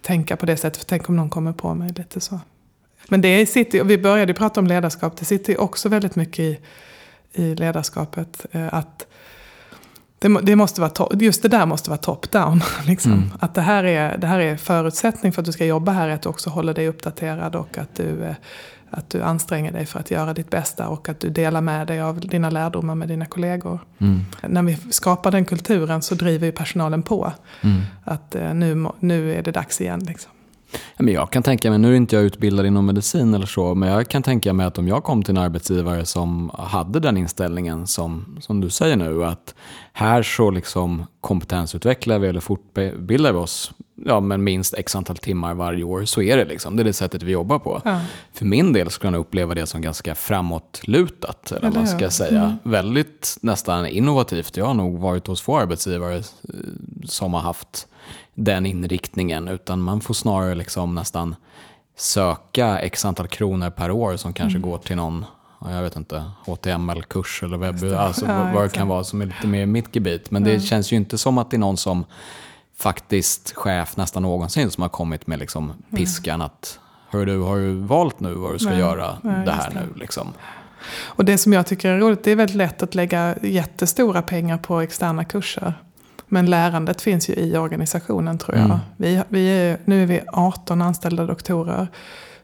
[0.00, 0.78] tänka på det sättet.
[0.78, 2.40] För tänk om någon kommer på mig lite så.
[3.08, 5.16] Men det sitter, vi började prata om ledarskap.
[5.16, 6.58] Det sitter också väldigt mycket i,
[7.32, 8.46] i ledarskapet.
[8.52, 9.06] Eh, att
[10.18, 12.60] det, det, måste vara just det där måste vara top-down.
[12.86, 13.12] Liksom.
[13.12, 13.30] Mm.
[13.40, 16.08] Att det här, är, det här är förutsättning för att du ska jobba här.
[16.08, 18.34] Att du också håller dig uppdaterad och att du, eh,
[18.90, 20.88] att du anstränger dig för att göra ditt bästa.
[20.88, 23.78] Och att du delar med dig av dina lärdomar med dina kollegor.
[23.98, 24.24] Mm.
[24.42, 27.32] När vi skapar den kulturen så driver ju personalen på.
[27.60, 27.82] Mm.
[28.04, 30.00] Att eh, nu, nu är det dags igen.
[30.00, 30.30] Liksom.
[30.96, 33.88] Men jag kan tänka mig, nu är inte jag utbildad inom medicin eller så, men
[33.88, 37.86] jag kan tänka mig att om jag kom till en arbetsgivare som hade den inställningen
[37.86, 39.54] som, som du säger nu, att
[39.92, 45.54] här så liksom kompetensutvecklar vi eller fortbildar vi oss ja, men minst x antal timmar
[45.54, 46.76] varje år, så är det liksom.
[46.76, 47.82] Det är det sättet vi jobbar på.
[47.84, 48.00] Ja.
[48.32, 52.42] För min del skulle jag uppleva det som ganska framåtlutat, eller, eller man ska säga.
[52.42, 52.56] Mm.
[52.62, 54.56] Väldigt nästan innovativt.
[54.56, 56.22] Jag har nog varit hos få arbetsgivare eh,
[57.04, 57.86] som har haft
[58.34, 61.36] den inriktningen, utan man får snarare liksom nästan
[61.96, 64.70] söka x antal kronor per år som kanske mm.
[64.70, 65.24] går till någon
[65.70, 69.46] jag vet inte, HTML-kurs eller webb, alltså ja, vad det kan vara som är lite
[69.46, 70.30] mer mitt gebit.
[70.30, 72.04] Men det känns ju inte som att det är någon som
[72.76, 76.78] faktiskt chef nästan någonsin som har kommit med liksom piskan att
[77.10, 79.80] Hör du, har du valt nu vad du ska nej, göra nej, det här det.
[79.80, 80.00] nu?
[80.00, 80.32] Liksom.
[81.04, 84.58] Och det som jag tycker är roligt, det är väldigt lätt att lägga jättestora pengar
[84.58, 85.74] på externa kurser.
[86.28, 88.64] Men lärandet finns ju i organisationen tror jag.
[88.64, 88.78] Mm.
[88.96, 91.88] Vi, vi är, nu är vi 18 anställda doktorer.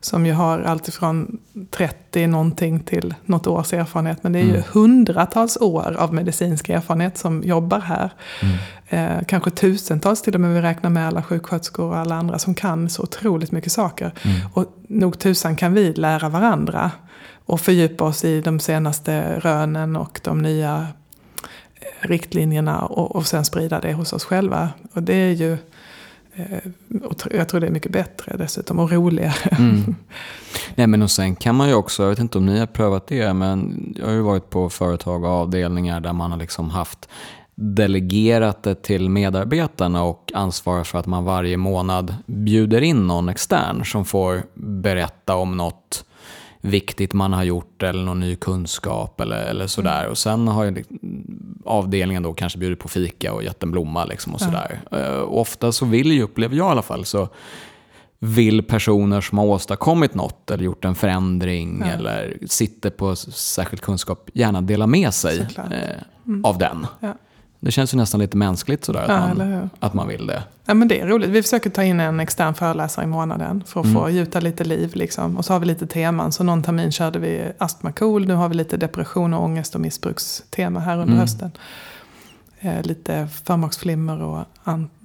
[0.02, 1.38] Som ju har alltifrån
[1.70, 4.22] 30 någonting till något års erfarenhet.
[4.22, 4.62] Men det är ju mm.
[4.72, 8.10] hundratals år av medicinsk erfarenhet som jobbar här.
[8.42, 8.56] Mm.
[8.88, 12.54] Eh, kanske tusentals till och med, vi räknar med alla sjuksköterskor och alla andra som
[12.54, 14.12] kan så otroligt mycket saker.
[14.22, 14.36] Mm.
[14.54, 16.90] Och nog tusan kan vi lära varandra.
[17.46, 20.86] Och fördjupa oss i de senaste rönen och de nya
[22.00, 24.68] riktlinjerna och, och sen sprida det hos oss själva.
[24.92, 25.52] Och det är ju,
[26.34, 26.58] eh,
[27.30, 29.56] jag tror det är mycket bättre dessutom och roligare.
[29.58, 29.94] Mm.
[30.74, 33.06] Nej men och sen kan man ju också, jag vet inte om ni har prövat
[33.06, 37.08] det, men jag har ju varit på företag och avdelningar där man har liksom haft
[37.54, 43.84] delegerat det till medarbetarna och ansvarar för att man varje månad bjuder in någon extern
[43.84, 46.04] som får berätta om något
[46.60, 50.00] viktigt man har gjort eller någon ny kunskap eller, eller sådär.
[50.00, 50.10] Mm.
[50.10, 50.84] Och sen har ju
[51.64, 54.80] avdelningen då kanske bjudit på fika och gett en blomma liksom och sådär.
[54.90, 54.98] Ja.
[54.98, 57.28] Uh, ofta så vill ju, upplever jag i alla fall, så
[58.18, 61.86] vill personer som har åstadkommit något eller gjort en förändring ja.
[61.86, 65.46] eller sitter på särskild kunskap gärna dela med sig uh,
[66.26, 66.44] mm.
[66.44, 66.86] av den.
[67.00, 67.14] Ja.
[67.60, 70.42] Det känns ju nästan lite mänskligt sådär ja, att, man, att man vill det.
[70.64, 71.30] Ja men det är roligt.
[71.30, 74.02] Vi försöker ta in en extern föreläsare i månaden för att mm.
[74.02, 74.90] få gjuta lite liv.
[74.94, 75.36] Liksom.
[75.38, 76.32] Och så har vi lite teman.
[76.32, 78.26] Så någon termin körde vi astma cool.
[78.26, 81.18] Nu har vi lite depression och ångest och missbrukstema här under mm.
[81.18, 81.50] hösten
[82.60, 84.44] eh, lite förmaksflimmer och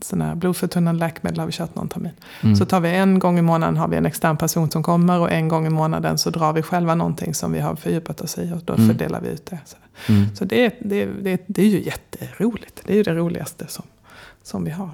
[0.02, 2.12] såna blodförtunnande läkemedel har vi kört någon termin.
[2.42, 2.56] Mm.
[2.56, 5.32] Så tar vi en gång i månaden har vi en extern person som kommer och
[5.32, 8.54] en gång i månaden så drar vi själva någonting som vi har fördjupat oss i
[8.54, 8.88] och då mm.
[8.88, 9.60] fördelar vi ut det.
[9.66, 9.78] Så,
[10.12, 10.36] mm.
[10.36, 12.82] så det, det, det, det är ju jätteroligt.
[12.86, 13.86] Det är ju det roligaste som,
[14.44, 14.90] som vi har.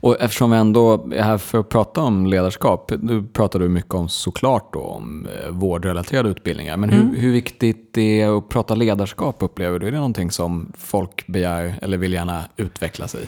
[0.00, 3.94] Och eftersom vi ändå är här för att prata om ledarskap, nu pratar du mycket
[3.94, 7.08] om såklart då, om eh, vårdrelaterade utbildningar, men mm.
[7.08, 9.86] hur, hur viktigt det är att prata ledarskap upplever du?
[9.86, 13.26] Är det någonting som folk begär eller vill gärna utveckla sig i?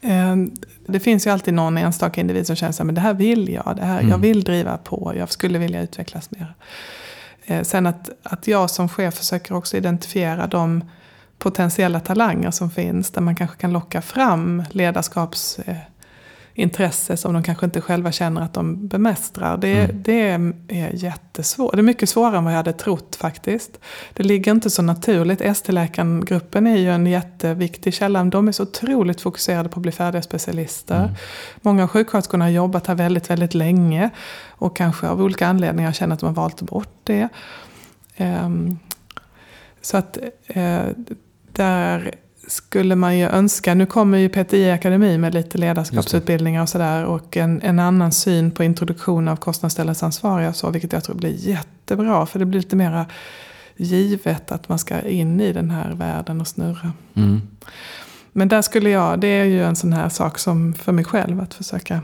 [0.00, 0.50] Ehm,
[0.86, 3.84] det finns ju alltid någon enstaka individ som känner att det här vill jag, det
[3.84, 4.10] här, mm.
[4.10, 6.54] jag vill driva på, jag skulle vilja utvecklas mer.
[7.44, 10.84] Eh, sen att, att jag som chef försöker också identifiera de
[11.38, 13.10] potentiella talanger som finns.
[13.10, 18.88] Där man kanske kan locka fram ledarskapsintresse som de kanske inte själva känner att de
[18.88, 19.56] bemästrar.
[19.56, 20.02] Det, mm.
[20.02, 20.30] det
[20.68, 21.72] är jättesvårt.
[21.72, 23.80] Det är mycket svårare än vad jag hade trott faktiskt.
[24.12, 25.40] Det ligger inte så naturligt.
[25.40, 28.24] ST-läkargruppen är ju en jätteviktig källa.
[28.24, 30.98] De är så otroligt fokuserade på att bli färdiga specialister.
[30.98, 31.10] Mm.
[31.62, 34.10] Många av sjuksköterskorna har jobbat här väldigt, väldigt länge.
[34.48, 37.28] Och kanske av olika anledningar känner att de har valt bort det.
[38.16, 38.78] Um,
[39.82, 40.80] så att eh,
[41.58, 42.14] där
[42.46, 47.04] skulle man ju önska, nu kommer ju PTI Akademi med lite ledarskapsutbildningar och sådär.
[47.04, 50.70] Och en, en annan syn på introduktion av kostnadsställesansvariga och så.
[50.70, 52.26] Vilket jag tror blir jättebra.
[52.26, 53.06] För det blir lite mera
[53.76, 56.92] givet att man ska in i den här världen och snurra.
[57.14, 57.40] Mm.
[58.32, 61.40] men där skulle jag, det är ju en sån här sak som för mig själv
[61.40, 62.00] att försöka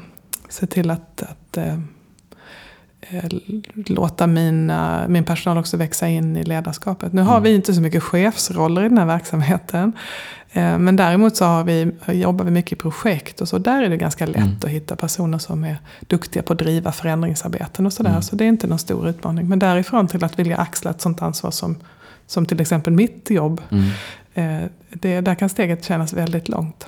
[0.48, 1.78] se till att, att eh
[3.74, 7.12] låta mina, min personal också växa in i ledarskapet.
[7.12, 7.42] Nu har mm.
[7.42, 9.92] vi inte så mycket chefsroller i den här verksamheten.
[10.52, 13.58] Eh, men däremot så har vi, jobbar vi mycket i projekt och så.
[13.58, 14.58] Där är det ganska lätt mm.
[14.62, 18.10] att hitta personer som är duktiga på att driva förändringsarbeten och sådär.
[18.10, 18.22] Mm.
[18.22, 19.48] Så det är inte någon stor utmaning.
[19.48, 21.76] Men därifrån till att vilja axla ett sånt ansvar som,
[22.26, 23.62] som till exempel mitt jobb.
[23.70, 23.84] Mm.
[24.34, 26.86] Eh, det, där kan steget kännas väldigt långt.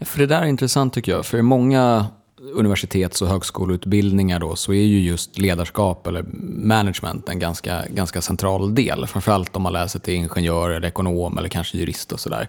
[0.00, 1.26] För det där är intressant tycker jag.
[1.26, 2.06] För många
[2.52, 6.24] universitets och högskoleutbildningar då, så är ju just ledarskap eller
[6.66, 9.06] management en ganska, ganska central del.
[9.06, 12.48] Framförallt om man läser till ingenjör eller ekonom eller kanske jurist och sådär.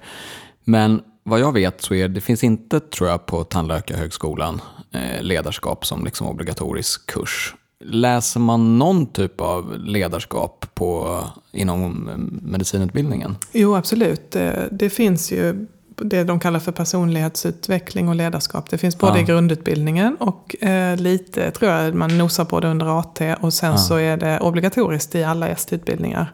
[0.64, 4.62] Men vad jag vet så är det finns inte, tror jag, på Tandläkarhögskolan
[4.92, 7.56] eh, ledarskap som liksom obligatorisk kurs.
[7.86, 11.20] Läser man någon typ av ledarskap på,
[11.52, 12.18] inom eh,
[12.52, 13.36] medicinutbildningen?
[13.52, 14.32] Jo, absolut.
[14.32, 18.70] Det, det finns ju det de kallar för personlighetsutveckling och ledarskap.
[18.70, 19.24] Det finns både ja.
[19.24, 23.22] i grundutbildningen och eh, lite, tror jag, man nosar på det under AT.
[23.40, 23.78] Och sen ja.
[23.78, 26.34] så är det obligatoriskt i alla ST-utbildningar.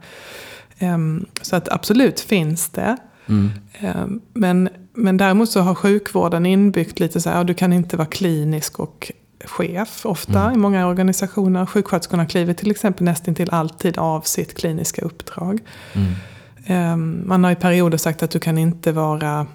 [0.79, 2.97] Um, så att absolut finns det.
[3.27, 3.51] Mm.
[3.81, 8.07] Um, men, men däremot så har sjukvården inbyggt lite så här, du kan inte vara
[8.07, 9.11] klinisk och
[9.45, 10.53] chef ofta mm.
[10.53, 11.65] i många organisationer.
[11.65, 15.59] Sjuksköterskorna kliver till exempel nästintill alltid av sitt kliniska uppdrag.
[15.93, 16.11] Mm.
[16.65, 19.47] Ehm, man har i perioder sagt att du kan inte vara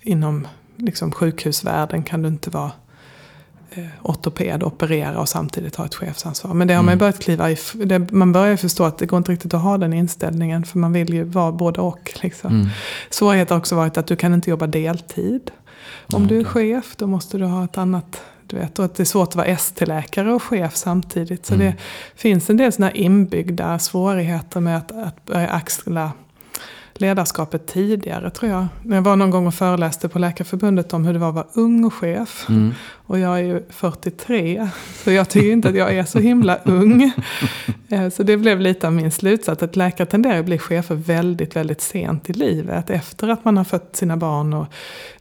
[0.00, 0.46] inom
[0.76, 2.72] liksom, sjukhusvärlden kan du inte vara
[3.70, 6.54] eh, ortoped och operera och samtidigt ha ett chefsansvar.
[6.54, 6.92] Men det har mm.
[6.92, 7.56] man börjat kliva i.
[7.74, 10.64] Det, man börjar förstå att det går inte riktigt att ha den inställningen.
[10.64, 12.12] För man vill ju vara både och.
[12.22, 12.52] Liksom.
[12.54, 12.68] Mm.
[13.10, 15.50] Svårigheten har också varit att du kan inte jobba deltid.
[16.12, 16.28] Om mm.
[16.28, 19.04] du är chef då måste du ha ett annat du vet, och att det är
[19.04, 21.46] svårt att vara ST-läkare och chef samtidigt.
[21.46, 21.66] Så mm.
[21.66, 21.76] det
[22.16, 26.12] finns en del sådana inbyggda svårigheter med att, att börja axla
[26.94, 28.66] ledarskapet tidigare tror jag.
[28.82, 31.46] När jag var någon gång och föreläste på Läkarförbundet om hur det var att vara
[31.52, 32.46] ung och chef.
[32.48, 32.74] Mm.
[33.06, 34.68] Och jag är ju 43,
[35.04, 37.12] så jag tycker inte att jag är så himla ung.
[37.88, 41.56] Eh, så det blev lite av min slutsats, att läkare tenderar att bli chefer väldigt,
[41.56, 42.90] väldigt sent i livet.
[42.90, 44.66] Efter att man har fött sina barn och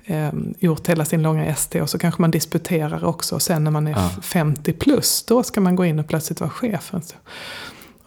[0.06, 0.30] eh,
[0.60, 3.36] gjort hela sin långa ST och så kanske man disputerar också.
[3.36, 4.10] Och sen när man är ja.
[4.22, 6.94] 50 plus, då ska man gå in och plötsligt vara chef.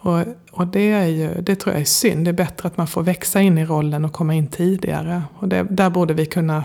[0.04, 2.24] Och, och det, är ju, det tror jag är synd.
[2.24, 5.22] Det är bättre att man får växa in i rollen och komma in tidigare.
[5.38, 6.64] Och det, där borde vi kunna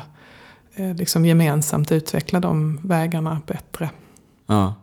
[0.75, 3.89] eh, liksom gemensamt utveckla de vägarna bättre.
[4.47, 4.73] Ja.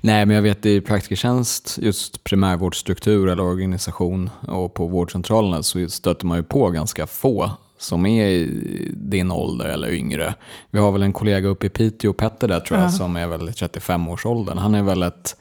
[0.00, 6.26] Nej, men jag vet i praktikertjänst, just primärvårdsstruktur eller organisation och på vårdcentralerna så stöter
[6.26, 10.34] man ju på ganska få som är i din ålder eller yngre.
[10.70, 12.92] Vi har väl en kollega uppe i Piteå, Petter där tror jag, ja.
[12.92, 14.58] som är väl 35-årsåldern.
[14.58, 15.36] Han är väl ett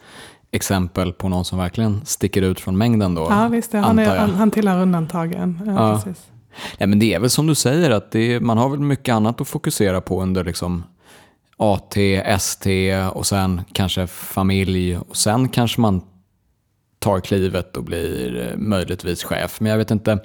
[0.52, 3.28] exempel på någon som verkligen sticker ut från mängden då?
[3.30, 3.74] Ja, visst.
[3.74, 5.62] Han, är, han, han tillhör undantagen.
[5.66, 6.02] Ja, ja.
[6.04, 6.28] Precis.
[6.78, 9.42] Ja, men det är väl som du säger, att det, man har väl mycket annat
[9.42, 10.84] att fokusera på under liksom
[11.58, 16.02] AT, ST och sen kanske familj och sen kanske man
[17.00, 19.62] tar klivet och blir eh, möjligtvis chef.
[19.62, 20.20] Men jag vet inte,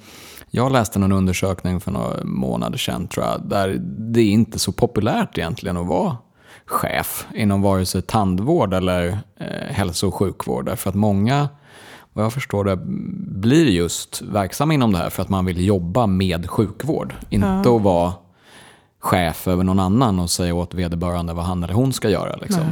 [0.51, 3.77] jag läste någon undersökning för några månader sedan tror jag, där
[4.13, 6.17] det är inte så populärt egentligen att vara
[6.67, 10.65] chef inom vare sig tandvård eller eh, hälso och sjukvård.
[10.65, 11.49] Därför att många,
[12.13, 12.79] vad jag förstår det,
[13.41, 17.15] blir just verksamma inom det här för att man vill jobba med sjukvård.
[17.31, 17.77] Inte ja.
[17.77, 18.13] att vara
[19.07, 22.37] chef över någon annan och säga åt vederbörande vad han eller hon ska göra.
[22.37, 22.63] Liksom.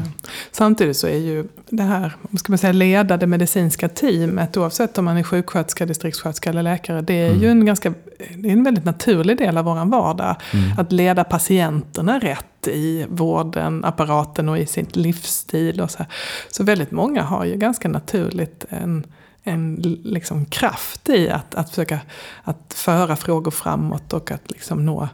[0.52, 5.04] Samtidigt så är ju det här ska man säga, leda det medicinska teamet, oavsett om
[5.04, 7.42] man är sjuksköterska, distriktssköterska eller läkare, det är mm.
[7.42, 7.94] ju en, ganska,
[8.36, 10.36] det är en väldigt naturlig del av vår vardag.
[10.52, 10.78] Mm.
[10.78, 15.80] Att leda patienterna rätt i vården, apparaten och i sin livsstil.
[15.80, 16.04] Och så,
[16.50, 19.06] så väldigt många har ju ganska naturligt en
[19.46, 22.00] en liksom kraft i att, att försöka
[22.42, 25.08] att föra frågor framåt och att liksom nå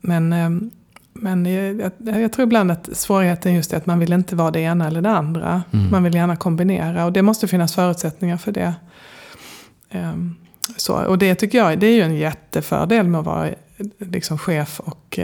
[0.00, 0.70] men, ehm,
[1.12, 4.60] men jag, jag, tror ibland att svårigheten just är att man vill inte vara det
[4.60, 5.62] ena eller det andra.
[5.72, 5.90] Mm.
[5.90, 8.74] Man vill gärna kombinera och det måste finnas förutsättningar för det.
[9.90, 10.34] Ehm,
[10.76, 13.48] så, och det tycker jag det är ju en jättefördel med att vara
[13.98, 15.18] liksom chef och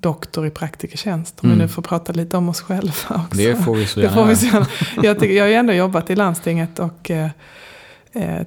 [0.00, 1.40] doktor i praktikertjänst.
[1.40, 1.58] Om mm.
[1.58, 3.38] vi nu får prata lite om oss själva också.
[3.38, 4.10] Det får vi så gärna.
[4.10, 4.66] Det får vi så gärna.
[5.02, 7.28] Jag, tycker, jag har ju ändå jobbat i landstinget och eh,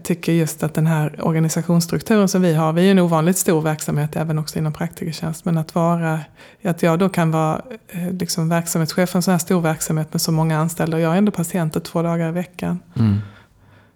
[0.04, 4.16] tycker just att den här organisationsstrukturen som vi har, vi är en ovanligt stor verksamhet
[4.16, 6.20] även också inom praktikertjänst, men att vara,
[6.64, 10.22] att jag då kan vara eh, liksom verksamhetschef för en sån här stor verksamhet med
[10.22, 12.80] så många anställda och jag är ändå patienter två dagar i veckan.
[12.96, 13.20] Mm.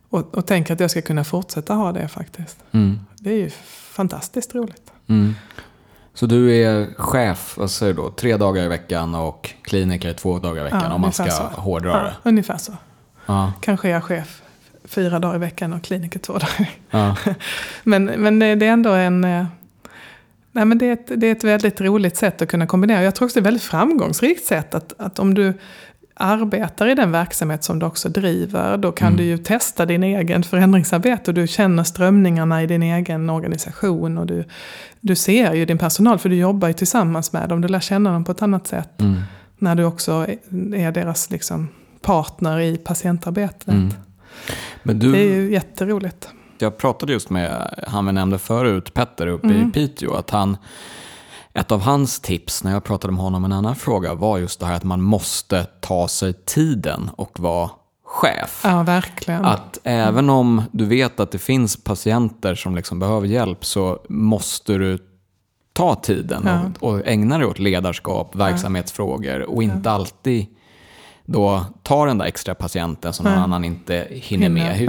[0.10, 2.58] Och, och tänker att jag ska kunna fortsätta ha det faktiskt.
[2.71, 2.99] Mm.
[3.19, 3.49] Det är ju
[3.91, 4.91] fantastiskt roligt.
[5.08, 5.36] Mm.
[6.13, 10.39] Så du är chef, vad säger du då, tre dagar i veckan och kliniker två
[10.39, 11.43] dagar i veckan ja, om man ska så.
[11.43, 12.13] hårdra det?
[12.23, 12.73] Ja, ungefär så.
[13.25, 13.54] Ja.
[13.62, 14.41] Kanske är jag chef
[14.88, 16.69] fyra dagar i veckan och kliniker två dagar.
[16.89, 17.15] Ja.
[17.84, 19.24] men, men det är ändå en...
[19.24, 19.45] Eh,
[20.52, 23.04] Nej, men det, är ett, det är ett väldigt roligt sätt att kunna kombinera.
[23.04, 25.54] Jag tror också det är ett väldigt framgångsrikt sätt att, att om du
[26.15, 29.17] arbetar i den verksamhet som du också driver, då kan mm.
[29.17, 34.17] du ju testa din egen förändringsarbete och du känner strömningarna i din egen organisation.
[34.17, 34.43] Och du,
[35.00, 37.62] du ser ju din personal, för du jobbar ju tillsammans med dem.
[37.62, 39.02] Du lär känna dem på ett annat sätt.
[39.02, 39.21] Mm.
[39.58, 40.28] När du också
[40.76, 41.67] är deras liksom,
[42.02, 43.67] partner i patientarbetet.
[43.67, 43.93] Mm.
[44.84, 46.30] Du, det är ju jätteroligt.
[46.58, 49.69] Jag pratade just med han vi nämnde förut, Petter uppe mm.
[49.69, 50.58] i Piteå, att han
[51.54, 54.60] ett av hans tips när jag pratade med honom om en annan fråga var just
[54.60, 57.69] det här att man måste ta sig tiden och vara
[58.04, 58.62] chef.
[58.63, 59.45] Ja, verkligen.
[59.45, 64.78] Att även om du vet att det finns patienter som liksom behöver hjälp så måste
[64.78, 65.00] du
[65.74, 66.71] ta tiden ja.
[66.80, 69.91] och, och, ägna dig åt ledarskap, verksamhetsfrågor och inte ja.
[69.91, 70.55] alltid
[71.26, 74.76] då tar den där extra patienten som någon annan inte hinner med.
[74.76, 74.88] Hur,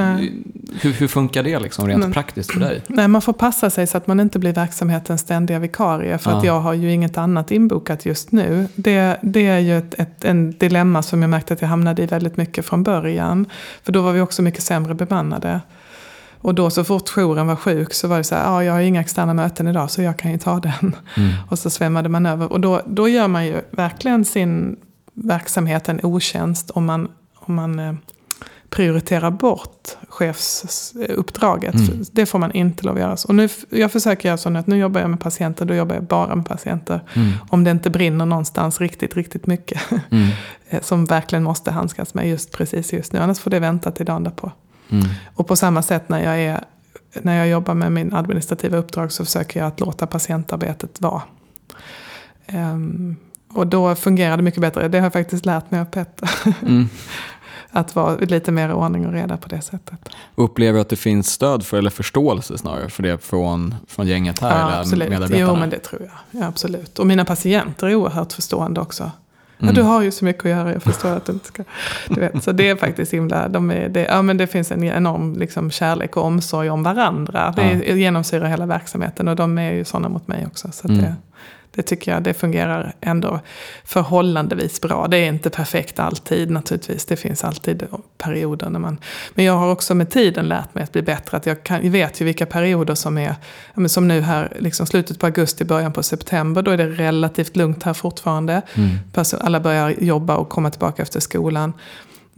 [0.80, 2.82] hur, hur, funkar det liksom rent Men, praktiskt för dig?
[2.86, 6.18] Nej, man får passa sig så att man inte blir verksamhetens ständiga vikarie.
[6.18, 6.38] För ja.
[6.38, 8.68] att jag har ju inget annat inbokat just nu.
[8.74, 12.06] Det, det är ju ett, ett, en dilemma som jag märkte att jag hamnade i
[12.06, 13.46] väldigt mycket från början.
[13.82, 15.60] För då var vi också mycket sämre bemannade.
[16.40, 18.80] Och då så fort jouren var sjuk så var det så här, ja jag har
[18.80, 20.96] inga externa möten idag så jag kan ju ta den.
[21.16, 21.32] Mm.
[21.48, 22.52] Och så svämmade man över.
[22.52, 24.76] Och då, då gör man ju verkligen sin
[25.16, 27.94] verksamheten otjänst om man, om man eh,
[28.70, 31.74] prioriterar bort chefsuppdraget.
[31.74, 32.04] Mm.
[32.12, 33.16] Det får man inte lov att göra.
[33.28, 36.04] Och nu, jag försöker göra så att nu jobbar jag med patienter, då jobbar jag
[36.04, 37.00] bara med patienter.
[37.14, 37.32] Mm.
[37.48, 39.80] Om det inte brinner någonstans riktigt, riktigt mycket.
[40.10, 40.28] Mm.
[40.68, 43.18] Eh, som verkligen måste handskas med just precis just nu.
[43.18, 44.52] Annars får det vänta till dagen därpå.
[44.90, 45.04] Mm.
[45.34, 46.64] Och på samma sätt när jag, är,
[47.22, 51.22] när jag jobbar med min administrativa uppdrag så försöker jag att låta patientarbetet vara.
[52.52, 53.16] Um,
[53.56, 54.88] och då fungerar det mycket bättre.
[54.88, 56.30] Det har jag faktiskt lärt mig av Petter.
[56.62, 56.88] Mm.
[57.70, 60.08] att vara lite mer ordning och reda på det sättet.
[60.34, 64.38] Upplever du att det finns stöd för, eller förståelse snarare, för det från, från gänget
[64.38, 64.58] här?
[64.58, 65.30] Ja, absolut.
[65.30, 66.40] Jo, men det tror jag.
[66.40, 66.98] Ja, absolut.
[66.98, 69.10] Och mina patienter är oerhört förstående också.
[69.58, 69.74] Mm.
[69.74, 71.64] Ja, du har ju så mycket att göra, jag förstår att du inte ska...
[72.08, 73.48] Du vet, så det är faktiskt himla...
[73.48, 77.52] De är, det, ja, men det finns en enorm liksom, kärlek och omsorg om varandra.
[77.56, 77.94] Det ja.
[77.94, 80.68] genomsyrar hela verksamheten och de är ju sådana mot mig också.
[80.72, 81.00] Så mm.
[81.00, 81.14] det,
[81.76, 83.40] det tycker jag det fungerar ändå
[83.84, 85.06] förhållandevis bra.
[85.08, 87.04] Det är inte perfekt alltid naturligtvis.
[87.04, 87.86] Det finns alltid
[88.18, 88.98] perioder när man...
[89.34, 91.36] Men jag har också med tiden lärt mig att bli bättre.
[91.36, 93.34] Att jag, kan, jag vet ju vilka perioder som är...
[93.86, 96.62] Som nu här, liksom slutet på augusti, början på september.
[96.62, 98.62] Då är det relativt lugnt här fortfarande.
[98.74, 98.96] Mm.
[99.40, 101.72] Alla börjar jobba och komma tillbaka efter skolan.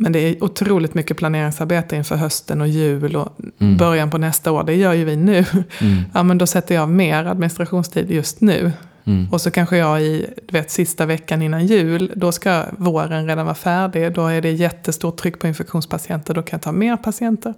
[0.00, 3.76] Men det är otroligt mycket planeringsarbete inför hösten och jul och mm.
[3.76, 4.64] början på nästa år.
[4.64, 5.44] Det gör ju vi nu.
[5.80, 6.02] Mm.
[6.14, 8.72] Ja, men då sätter jag av mer administrationstid just nu.
[9.08, 9.28] Mm.
[9.32, 13.46] Och så kanske jag i du vet, sista veckan innan jul, då ska våren redan
[13.46, 14.14] vara färdig.
[14.14, 17.54] Då är det jättestort tryck på infektionspatienter, då kan jag ta mer patienter.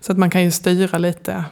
[0.00, 1.44] Så att man kan ju styra lite.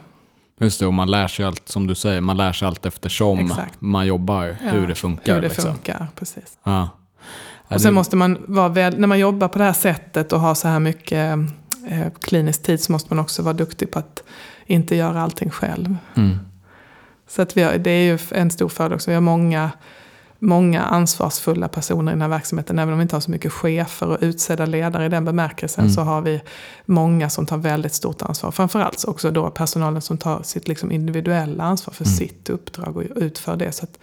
[0.59, 3.39] Just det, och man lär sig allt, som du säger, man lär sig allt eftersom
[3.39, 3.81] Exakt.
[3.81, 5.35] man jobbar, hur ja, det funkar.
[5.35, 5.63] Hur det liksom.
[5.63, 6.57] funkar, precis.
[6.63, 6.89] Ja.
[7.67, 10.55] Och sen måste man vara väl, när man jobbar på det här sättet och har
[10.55, 11.37] så här mycket
[11.87, 14.23] eh, klinisk tid så måste man också vara duktig på att
[14.65, 15.97] inte göra allting själv.
[16.15, 16.39] Mm.
[17.27, 19.11] Så att vi har, det är ju en stor fördel också.
[19.11, 19.71] Vi har många,
[20.39, 22.79] många ansvarsfulla personer i den här verksamheten.
[22.79, 25.83] Även om vi inte har så mycket chefer och utsedda ledare i den bemärkelsen.
[25.83, 25.93] Mm.
[25.93, 26.41] Så har vi
[26.85, 28.51] många som tar väldigt stort ansvar.
[28.51, 32.15] Framförallt också då personalen som tar sitt liksom individuella ansvar för mm.
[32.15, 33.71] sitt uppdrag och utför det.
[33.71, 33.99] Så att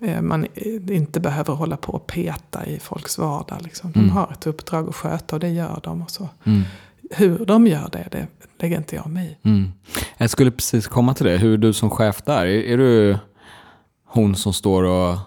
[0.00, 0.46] eh, man
[0.90, 3.58] inte behöver hålla på och peta i folks vardag.
[3.60, 3.92] Liksom.
[3.92, 4.10] De mm.
[4.10, 6.02] har ett uppdrag att sköta och det gör de.
[6.02, 6.28] Och så.
[6.44, 6.62] Mm.
[7.10, 8.26] Hur de gör det, det
[8.58, 9.48] lägger inte jag mig i.
[9.48, 9.72] Mm.
[10.16, 11.36] Jag skulle precis komma till det.
[11.36, 12.46] Hur är du som chef där?
[12.46, 13.18] Är, är du
[14.06, 15.18] hon som står och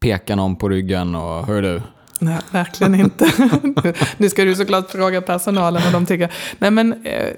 [0.00, 1.82] pekar någon på ryggen och hör du?
[2.22, 3.32] Nej, verkligen inte.
[4.16, 6.32] nu ska du såklart fråga personalen vad de tycker.
[6.58, 7.28] Nej, men eh,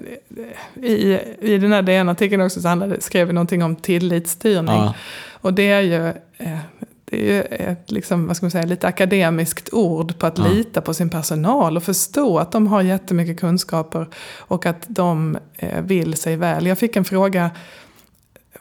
[0.83, 4.75] i, i den här DN-artikeln också så handlade, skrev vi någonting om tillitsstyrning.
[4.75, 4.93] Ja.
[5.31, 6.57] Och det är ju eh,
[7.05, 10.47] det är ett liksom, vad ska man säga, lite akademiskt ord på att ja.
[10.47, 15.81] lita på sin personal och förstå att de har jättemycket kunskaper och att de eh,
[15.81, 16.65] vill sig väl.
[16.65, 17.51] Jag fick en fråga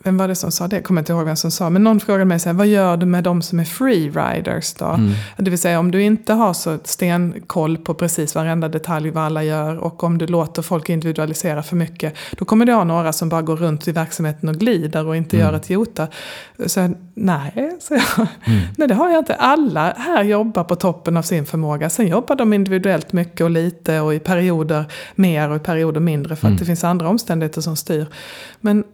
[0.04, 0.76] vem var det som sa det?
[0.76, 1.70] Jag kommer inte ihåg vem som sa.
[1.70, 4.84] Men någon frågade mig så här, vad gör du med de som är freeriders då?
[4.84, 5.12] Mm.
[5.36, 9.44] Det vill säga om du inte har så stenkoll på precis varenda detalj vad alla
[9.44, 12.14] gör och om du låter folk individualisera för mycket.
[12.30, 15.36] Då kommer du ha några som bara går runt i verksamheten och glider och inte
[15.36, 15.46] mm.
[15.46, 16.08] gör ett jota.
[16.66, 18.60] Så nej, så jag, mm.
[18.76, 19.34] nej, det har jag inte.
[19.34, 21.90] Alla här jobbar på toppen av sin förmåga.
[21.90, 24.84] Sen jobbar de individuellt mycket och lite och i perioder
[25.14, 26.58] mer och i perioder mindre för att mm.
[26.58, 28.06] det finns andra omständigheter som styr.
[28.60, 28.84] Men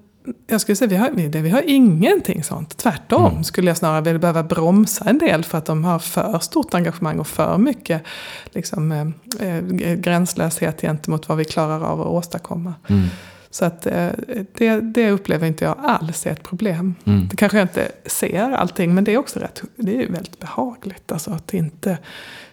[0.46, 2.76] jag skulle säga vi har, vi har ingenting sånt.
[2.76, 3.44] Tvärtom mm.
[3.44, 7.18] skulle jag snarare vilja behöva bromsa en del för att de har för stort engagemang
[7.18, 8.02] och för mycket
[8.50, 9.62] liksom, eh, eh
[9.94, 12.74] gränslöshet gentemot vad vi klarar av att åstadkomma.
[12.88, 13.06] Mm.
[13.50, 14.08] Så att eh,
[14.54, 16.94] det, det upplever inte jag alls är ett problem.
[17.04, 17.28] Mm.
[17.28, 21.12] Det kanske jag inte ser allting, men det är också rätt, det är väldigt behagligt.
[21.12, 21.98] Alltså att inte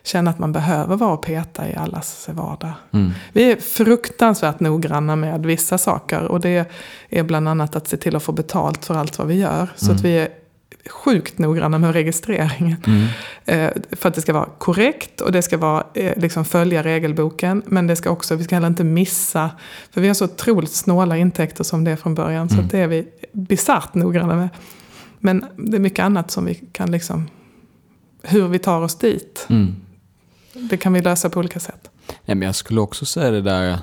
[0.04, 2.74] känna att man behöver vara och peta i allas vardag.
[2.92, 3.12] Mm.
[3.34, 6.72] Vi är fruktansvärt noggranna med vissa saker och det
[7.10, 9.68] är bland annat att se till att få betalt för allt vad vi gör.
[9.76, 10.30] Så att vi är
[10.90, 12.78] sjukt noggranna med registreringen.
[13.46, 17.64] Eh, för att det ska vara korrekt och det ska vara, eh, liksom följa regelboken.
[17.66, 19.50] Men det ska också, vi ska heller inte missa.
[19.92, 22.50] För vi har så otroligt snåla intäkter som det är från början.
[22.50, 24.50] Så att det är vi bisarrt noggranna med.
[25.20, 27.30] Men det är mycket annat som vi kan liksom,
[28.24, 29.46] hur vi tar oss dit.
[29.50, 29.76] Mm.
[30.54, 31.90] Det kan vi lösa på olika sätt.
[32.26, 33.78] Nej, men jag skulle också säga det där,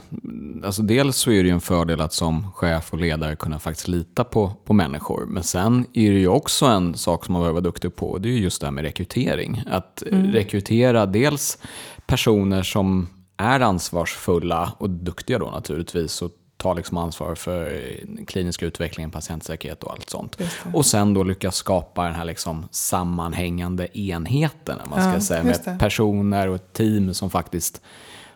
[0.65, 3.89] alltså dels så är det ju en fördel att som chef och ledare kunna faktiskt
[3.89, 5.27] lita på, på människor.
[5.27, 8.29] Men sen är det ju också en sak som man behöver vara duktig på, det
[8.29, 9.63] är ju just det här med rekrytering.
[9.71, 11.59] Att rekrytera dels
[12.07, 17.83] personer som är ansvarsfulla och duktiga då naturligtvis och tar liksom ansvar för
[18.27, 20.39] klinisk utveckling, patientsäkerhet och allt sånt.
[20.73, 25.81] Och sen då lyckas skapa den här liksom sammanhängande enheten, man ska Ja, säga, med
[25.81, 27.83] personer och ett team som faktiskt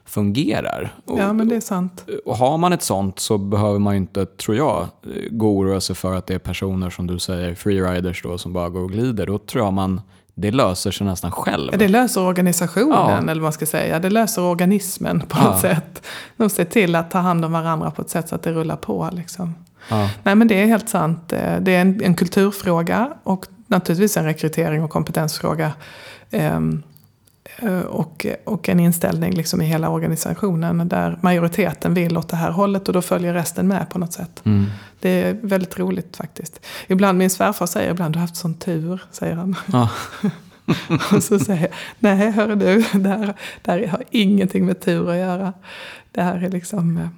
[0.08, 0.94] fungerar.
[1.04, 2.04] Och, Ja, men det är sant.
[2.24, 4.86] och har man ett sånt så behöver man inte, tror jag,
[5.30, 8.68] gå oroa sig för att det är personer som du säger, freeriders då, som bara
[8.68, 9.26] går och glider.
[9.26, 10.00] Då tror jag man,
[10.34, 11.68] det löser sig nästan själv.
[11.72, 13.18] Ja, det löser organisationen, Ja.
[13.18, 13.98] eller vad man ska säga.
[13.98, 15.50] Det löser organismen på Ja.
[15.50, 16.02] något sätt.
[16.36, 18.76] De ser till att ta hand om varandra på ett sätt så att det rullar
[18.76, 19.08] på.
[19.12, 19.54] Liksom.
[19.90, 20.10] Ja.
[20.22, 21.20] Nej, men det är helt sant.
[21.28, 25.72] Det är en, en kulturfråga och naturligtvis en rekrytering och kompetensfråga.
[26.30, 26.60] Eh,
[27.88, 32.88] Och, och en inställning liksom i hela organisationen där majoriteten vill åt det här hållet
[32.88, 34.42] och då följer resten med på något sätt.
[34.44, 34.66] Mm.
[35.00, 36.60] Det är väldigt roligt faktiskt.
[36.86, 39.56] Ibland, min svärfar säger ibland, du har haft sån tur, säger han.
[39.72, 39.90] Ja.
[41.12, 45.10] Och så säger jag, nej hör du, det här, det här har ingenting med tur
[45.10, 45.52] att göra.
[46.12, 47.08] Det här är liksom, eh,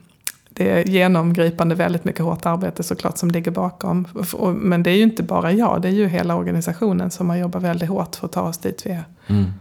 [0.51, 4.07] det är genomgripande väldigt mycket hårt arbete såklart som ligger bakom.
[4.55, 7.62] Men det är ju inte bara jag, det är ju hela organisationen som har jobbat
[7.62, 9.05] väldigt hårt för att ta oss dit vi är.
[9.26, 9.53] Mm.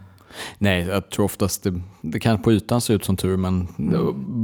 [0.58, 3.68] Nej, jag tror oftast det, det kan på ytan se ut som tur, men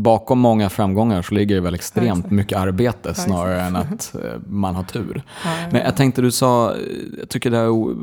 [0.03, 4.75] bakom många framgångar så ligger det väl extremt mycket arbete snarare än att eh, man
[4.75, 5.23] har tur.
[5.45, 6.79] Ja, Men jag tänkte du sa, eh,
[7.19, 7.95] jag tycker det här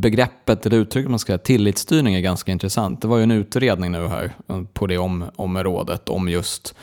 [0.00, 3.02] begreppet eller uttrycket man ska säga, tillitsstyrning är ganska intressant.
[3.02, 6.74] Det var ju en utredning nu här eh, på det om, området om just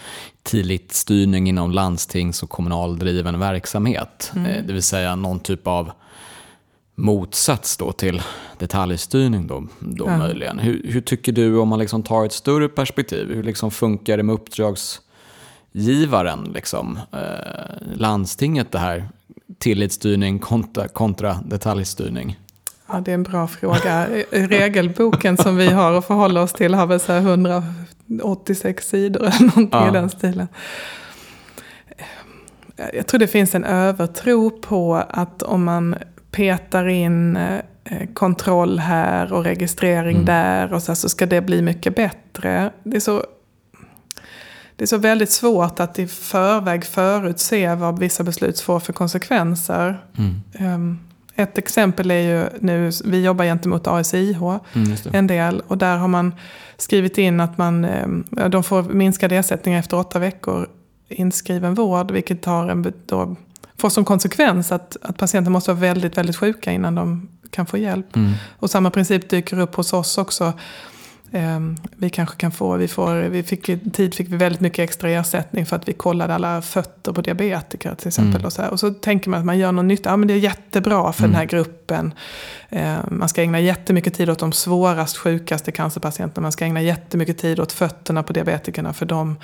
[0.43, 4.31] tillitsstyrning inom landstings och kommunaldriven verksamhet.
[4.35, 5.91] Eh, Det vill säga någon typ av
[6.99, 8.21] motsats då till
[8.57, 10.17] detaljstyrning då, då Ja.
[10.17, 10.59] möjligen.
[10.59, 13.33] Hur, hur tycker du om man liksom tar ett större perspektiv?
[13.33, 17.19] Hur liksom funkar det med uppdragsgivaren, liksom, eh,
[17.95, 19.09] landstinget det här?
[19.57, 22.39] Tillitsstyrning kontra, kontra detaljstyrning.
[22.87, 24.07] Ja, det är en bra fråga.
[24.31, 29.39] Regelboken som vi har att förhålla oss till har väl så här 186 sidor eller
[29.39, 29.89] någonting Ja.
[29.89, 30.47] i den stilen.
[32.93, 35.95] Jag tror det finns en övertro på att om man
[36.31, 40.25] petar in eh, kontroll här och registrering Mm.
[40.25, 42.71] där och så, så ska det bli mycket bättre.
[42.83, 43.23] Det är så
[44.75, 50.03] det är så väldigt svårt att i förväg förutse vad vissa beslut får för konsekvenser.
[50.17, 50.73] Mm.
[50.75, 50.99] Um,
[51.35, 54.37] ett exempel är ju nu, vi jobbar gentemot ASIH
[54.75, 56.35] Mm, en del och där har man
[56.77, 57.87] skrivit in att man,
[58.37, 60.67] ja, de får minskad ersättning efter åtta veckor
[61.09, 63.35] inskriven vård, vilket har en, då,
[63.79, 67.77] får som konsekvens att, att patienter måste vara väldigt, väldigt sjuka innan de kan få
[67.77, 68.15] hjälp.
[68.15, 68.33] Mm.
[68.59, 70.53] Och samma princip dyker upp hos oss också.
[71.31, 75.09] Ehm, vi kanske kan få, vi får, vi fick, tid fick vi väldigt mycket extra
[75.09, 78.35] ersättning för att vi kollade alla fötter på diabetiker till exempel.
[78.35, 78.45] Mm.
[78.45, 78.71] Och, så här.
[78.71, 81.23] och så tänker man att man gör något nytta, ja men det är jättebra för
[81.23, 81.31] Mm.
[81.31, 82.13] den här gruppen.
[82.69, 86.45] Ehm, man ska ägna jättemycket tid åt de svårast sjukaste cancerpatienterna.
[86.45, 89.35] Man ska ägna jättemycket tid åt fötterna på diabetikerna för de,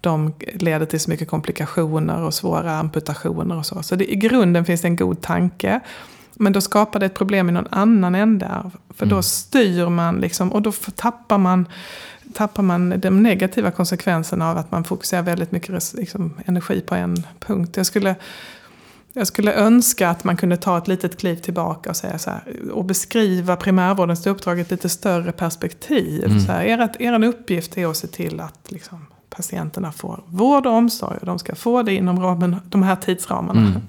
[0.00, 3.82] de leder till så mycket komplikationer och svåra amputationer och så.
[3.82, 5.80] Så det, i grunden finns det en god tanke.
[6.40, 8.70] Men då skapar det ett problem i någon annan ände.
[8.90, 9.22] För då Mm.
[9.22, 11.68] styr man liksom, och då tappar man,
[12.34, 17.26] tappar man de negativa konsekvenserna av att man fokuserar väldigt mycket liksom, energi på en
[17.38, 17.76] punkt.
[17.76, 18.14] Jag skulle,
[19.12, 22.42] jag skulle önska att man kunde ta ett litet kliv tillbaka och, säga så här,
[22.72, 26.24] och beskriva primärvårdens uppdrag i ett lite större perspektiv.
[26.24, 26.40] Mm.
[26.40, 30.72] Så här, er, er uppgift är att se till att liksom, patienterna får vård och
[30.72, 31.18] omsorg.
[31.20, 33.60] Och de ska få det inom ramen, de här tidsramarna.
[33.60, 33.80] Mm.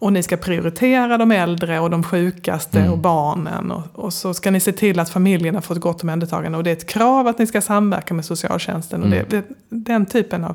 [0.00, 2.92] Och ni ska prioritera de äldre och de sjukaste Mm.
[2.92, 3.70] och barnen.
[3.70, 6.58] Och, och så ska ni se till att familjerna får ett gott omhändertagande.
[6.58, 9.00] Och det är ett krav att ni ska samverka med socialtjänsten.
[9.00, 9.24] Och Mm.
[9.28, 10.54] det, det, den typen av...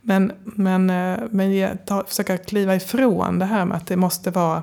[0.00, 4.62] Men, men, eh, men ta, försöka kliva ifrån det här med att det måste vara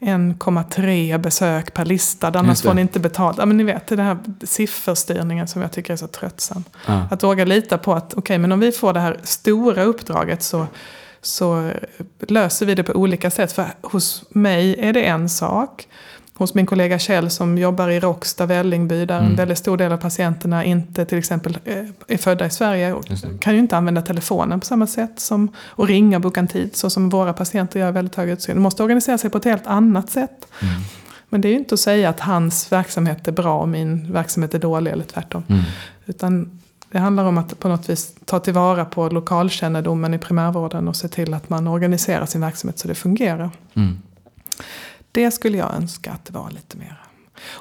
[0.00, 3.38] 1,3 besök per listad, annars får ni inte betalt.
[3.38, 6.64] Ja, men ni vet, det här sifferstyrningen som jag tycker är så tröttsam.
[6.86, 7.06] Ja.
[7.10, 10.42] Att våga lita på att, okej, okay, men om vi får det här stora uppdraget
[10.42, 10.66] så
[11.26, 11.70] så
[12.20, 13.52] löser vi det på olika sätt.
[13.52, 15.86] För hos mig är det en sak
[16.34, 19.30] hos min kollega Kjell som jobbar i Råcksta, Vällingby, där mm.
[19.30, 23.04] en väldigt stor del av patienterna inte till exempel eh, är födda i Sverige och
[23.40, 26.76] kan ju inte använda telefonen på samma sätt som och ringa och boka en tid
[26.76, 28.56] så som våra patienter gör i väldigt hög utsträckning.
[28.56, 30.46] De måste organisera sig på ett helt annat sätt.
[30.62, 30.74] Mm.
[31.28, 34.54] Men det är ju inte att säga att hans verksamhet är bra och min verksamhet
[34.54, 35.42] är dålig eller tvärtom.
[35.48, 35.62] Mm.
[36.06, 36.60] Utan
[36.94, 41.08] det handlar om att på något vis ta tillvara på lokalkännedomen i primärvården och se
[41.08, 43.50] till att man organiserar sin verksamhet så det fungerar.
[43.74, 43.98] Mm.
[45.12, 47.03] Det skulle jag önska att det var lite mer.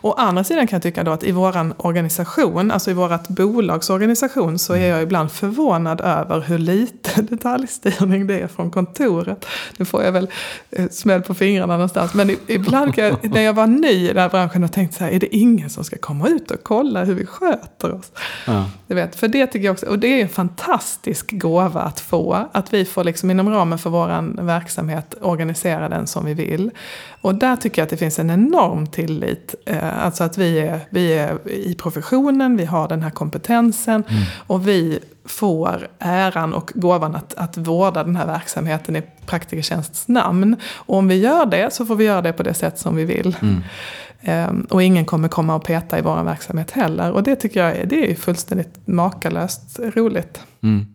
[0.02, 3.90] Å andra sidan kan jag tycka då att i vår organisation, alltså i vårt bolags
[3.90, 9.46] organisation, så är jag ibland förvånad över hur lite detaljstyrning det är från kontoret.
[9.78, 10.28] Nu får jag väl
[10.72, 12.14] eh, smäll på fingrarna någonstans.
[12.14, 15.12] Men ibland jag, när jag var ny i den här branschen och tänkte så här,
[15.12, 18.12] är det ingen som ska komma ut och kolla hur vi sköter oss?
[18.48, 18.66] Ja.
[18.88, 22.50] Du vet, för det tycker jag också, och det är en fantastisk gåva att få.
[22.52, 26.72] Att vi får liksom inom ramen för vår verksamhet organisera den som vi vill.
[27.24, 29.56] Och där tycker jag att det finns en enorm tillit.
[29.66, 34.24] Eh, alltså att vi är, vi är i professionen, vi har den här kompetensen mm.
[34.48, 40.56] och vi får äran och gåvan att, att vårda den här verksamheten i Praktikertjänsts namn.
[40.76, 43.06] Och om vi gör det så får vi göra det på det sätt som vi
[43.06, 43.36] vill.
[43.42, 43.64] Mm.
[44.50, 47.12] Um, och ingen kommer komma och peta i vår verksamhet heller.
[47.12, 50.40] Och det tycker jag är, det är fullständigt makalöst roligt.
[50.62, 50.86] Mm.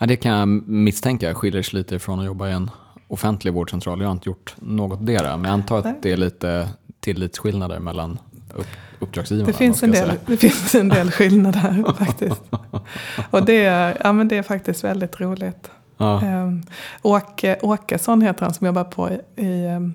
[0.00, 2.70] Ja, det kan jag misstänka skiljer sig lite från att jobba i en
[3.12, 4.00] offentlig vårdcentral.
[4.00, 5.94] Jag har inte gjort något dera, men jag antar att Nej.
[6.02, 6.68] det är lite
[7.00, 8.18] tillitsskillnader mellan
[8.54, 8.66] upp,
[8.98, 9.46] uppdragsgivarna.
[9.46, 12.42] Det finns, en del, det finns en del skillnader faktiskt.
[13.30, 15.70] Och det är, ja, men det är faktiskt väldigt roligt.
[15.96, 16.20] Ja.
[16.24, 16.62] Um,
[17.02, 19.94] Åke, Åkesson heter han som jobbar på, i, um,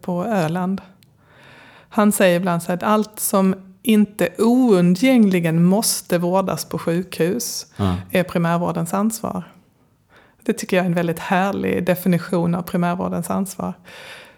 [0.00, 0.80] på Öland.
[1.88, 7.96] Han säger ibland så att allt som inte oundgängligen måste vårdas på sjukhus ja.
[8.10, 9.44] är primärvårdens ansvar.
[10.48, 13.72] Det tycker jag är en väldigt härlig definition av primärvårdens ansvar.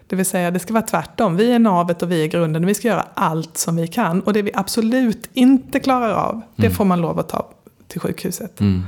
[0.07, 1.35] Det vill säga, det ska vara tvärtom.
[1.35, 2.65] Vi är navet och vi är grunden.
[2.65, 4.21] Vi ska göra allt som vi kan.
[4.21, 6.43] Och det vi absolut inte klarar av, mm.
[6.55, 7.49] det får man lov att ta
[7.87, 8.59] till sjukhuset.
[8.59, 8.83] Mm.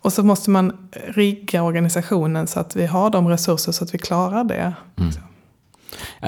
[0.00, 3.98] Och så måste man rigga organisationen så att vi har de resurser så att vi
[3.98, 4.74] klarar det.
[4.96, 5.12] Mm.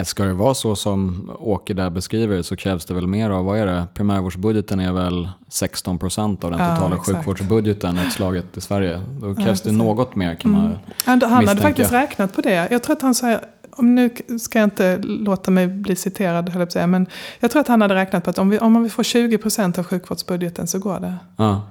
[0.04, 3.58] Ska det vara så som Åke där beskriver så krävs det väl mer av, vad
[3.58, 9.00] är det, primärvårdsbudgeten är väl 16 procent av den totala ja, sjukvårdsbudgeten utslaget i Sverige.
[9.20, 10.76] Då krävs ja, det något mer kan man mm.
[11.04, 11.36] Han misstänka.
[11.36, 12.68] hade faktiskt räknat på det.
[12.70, 13.38] Jag tror att han sa,
[13.70, 14.10] om nu
[14.40, 17.06] ska jag inte låta mig bli citerad, höll jag säga, men
[17.40, 19.78] jag tror att han hade räknat på att om vi, om vi får 20 procent
[19.78, 21.14] av sjukvårdsbudgeten så går det.
[21.36, 21.62] Ja.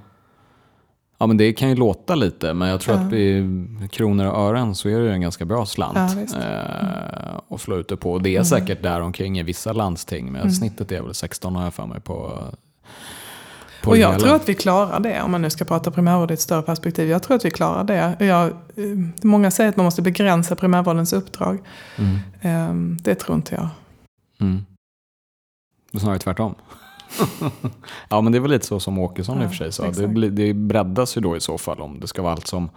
[1.18, 3.06] Ja men det kan ju låta lite men jag tror ja.
[3.06, 3.48] att i
[3.90, 7.88] kronor och ören så är det en ganska bra slant ja, eh, att slå ut
[7.88, 8.18] det på.
[8.18, 8.44] Det är mm.
[8.44, 10.52] säkert där omkring i vissa landsting men mm.
[10.52, 12.14] snittet är väl 16 har jag för mig på.
[13.86, 14.24] och jag hela.
[14.24, 17.08] tror att vi klarar det om man nu ska prata primärvård i ett större perspektiv.
[17.08, 18.16] Jag tror att vi klarar det.
[18.18, 18.54] Jag, eh,
[19.22, 21.58] många säger att man måste begränsa primärvårdens uppdrag.
[21.96, 22.18] Mm.
[22.40, 23.68] Eh, det tror inte jag.
[24.40, 24.66] Mm.
[26.00, 26.54] Snarare tvärtom.
[28.08, 29.90] ja men det är väl lite så som Åkesson ja, i och för sig sa.
[29.90, 32.70] Det, det breddas ju då i så fall om det ska vara allt som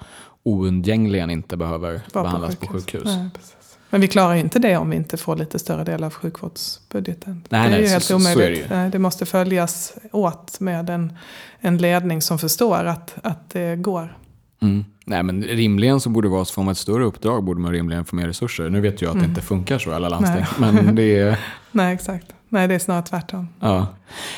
[0.44, 3.04] oundgängligen inte behöver Var behandlas på sjukhus.
[3.04, 3.56] På sjukhus.
[3.62, 7.44] Nej, men vi klarar inte det om vi inte får lite större del av sjukvårdsbudgeten.
[7.50, 8.68] Nej, det är nej, ju helt så, omöjligt.
[8.68, 11.14] Så det, det, måste följas åt med en,
[11.60, 14.18] en ledning som förstår att, att det går.
[14.62, 14.86] Mm.
[15.06, 17.72] Nej men rimligen så borde det vara så, får man ett större uppdrag borde man
[17.72, 18.70] rimligen få mer resurser.
[18.70, 19.26] Nu vet jag att mm.
[19.26, 20.46] det inte funkar så i alla landsting.
[20.60, 20.72] Nej.
[20.84, 21.40] Men det är...
[21.72, 22.34] Nej exakt.
[22.54, 23.48] Nej, det är snarare tvärtom.
[23.60, 23.88] Ja.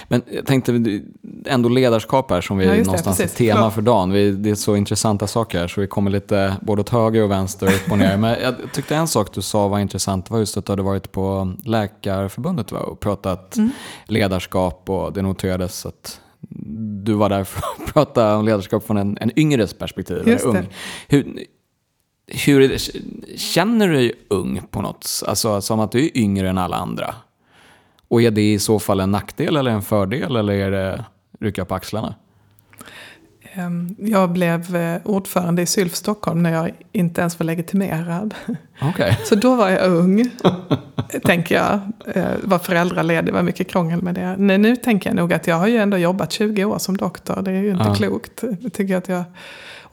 [0.07, 1.01] Men jag tänkte
[1.45, 4.11] ändå ledarskap här som vi ja, någonstans är tema för dagen.
[4.11, 7.31] Vi, det är så intressanta saker här så vi kommer lite både åt höger och
[7.31, 8.17] vänster, upp och ner.
[8.17, 11.11] Men jag tyckte en sak du sa var intressant var just att du hade varit
[11.11, 12.79] på Läkarförbundet va?
[12.79, 13.71] och pratat mm.
[14.05, 16.19] ledarskap och det noterades att
[17.03, 20.27] du var där för att prata om ledarskap från en, en yngres perspektiv.
[20.27, 20.67] Just ung.
[21.07, 21.45] Hur,
[22.27, 22.77] hur,
[23.37, 25.23] känner du dig ung på något?
[25.27, 27.15] Alltså som att du är yngre än alla andra?
[28.07, 31.05] Och är det i så fall en nackdel eller en fördel eller är det
[31.39, 32.15] rycka på axlarna?
[33.53, 38.33] Ehm, jag blev eh, ordförande i Sylf Stockholm när jag inte ens var legitimerad.
[38.93, 39.13] Okay.
[39.25, 40.29] Så då var jag ung,
[41.23, 41.79] tänker jag.
[42.15, 44.35] eh, var föräldraledig, det var mycket krångel med det.
[44.37, 47.41] Nej, nu tänker jag nog att jag har ju ändå jobbat 20 år som doktor,
[47.41, 47.95] det är ju inte Ja.
[47.95, 48.43] klokt.
[48.61, 49.23] Jag tycker att jag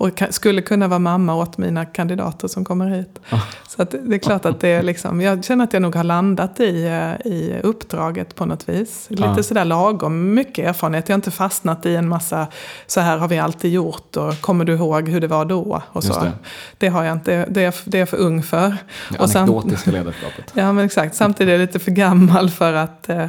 [0.01, 3.21] och skulle kunna vara mamma åt mina kandidater som kommer hit.
[3.69, 6.05] Så att det är klart att det är liksom, jag känner att jag nog har
[6.05, 9.07] landat i, eh, i uppdraget på något vis.
[9.11, 9.43] Lite Ja.
[9.43, 11.09] sådär lagom mycket erfarenhet.
[11.09, 12.47] Jag har inte fastnat i en massa,
[12.87, 15.83] så här har vi alltid gjort och kommer du ihåg hur det var då?
[15.87, 16.21] Och så.
[16.21, 16.33] det.
[16.79, 16.89] Det.
[16.89, 18.77] har jag inte, det är, det är jag för ung för.
[19.11, 20.45] Det Och anekdotiska ledarskapet.
[20.55, 23.27] Ja men exakt, samtidigt är jag lite för gammal för att, eh,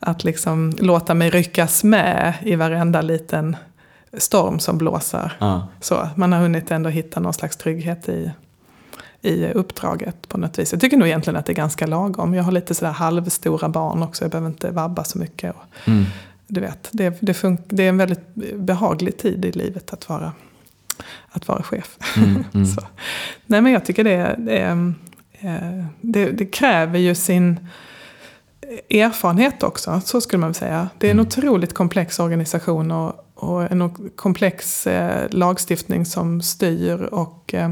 [0.00, 3.56] att liksom låta mig ryckas med i varenda liten
[4.18, 5.36] storm som blåser.
[5.40, 5.68] Ja.
[5.80, 8.30] Så, man har hunnit ändå hitta någon slags trygghet i,
[9.22, 10.72] i uppdraget på något vis.
[10.72, 12.34] Jag tycker nog egentligen att det är ganska lagom.
[12.34, 15.54] Jag har lite sådär halvstora barn också, jag behöver inte vabba så mycket.
[15.56, 16.04] Och, Mm.
[16.46, 20.32] du vet, det, det, det är en väldigt behaglig tid i livet att vara,
[21.30, 21.96] att vara chef.
[22.16, 22.44] Mm.
[22.54, 22.66] Mm.
[23.46, 24.20] Nej men jag tycker det,
[24.60, 24.76] eh,
[26.00, 27.68] det, det kräver ju sin
[28.90, 30.88] erfarenhet också, så skulle man väl säga.
[30.98, 31.26] Det är en Mm.
[31.26, 33.12] otroligt komplex organisation och,
[33.44, 37.70] och en komplex eh, lagstiftning som styr och eh,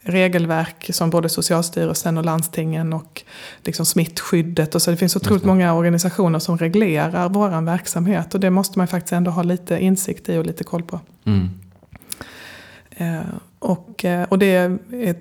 [0.00, 3.22] regelverk som både Socialstyrelsen och landstingen och
[3.62, 4.74] liksom smittskyddet.
[4.74, 8.88] Och så det finns otroligt många organisationer som reglerar vår verksamhet och det måste man
[8.88, 11.00] faktiskt ändå ha lite insikt i och lite koll på.
[11.24, 11.50] Mm.
[12.90, 13.26] Eh,
[13.58, 15.16] och, och det är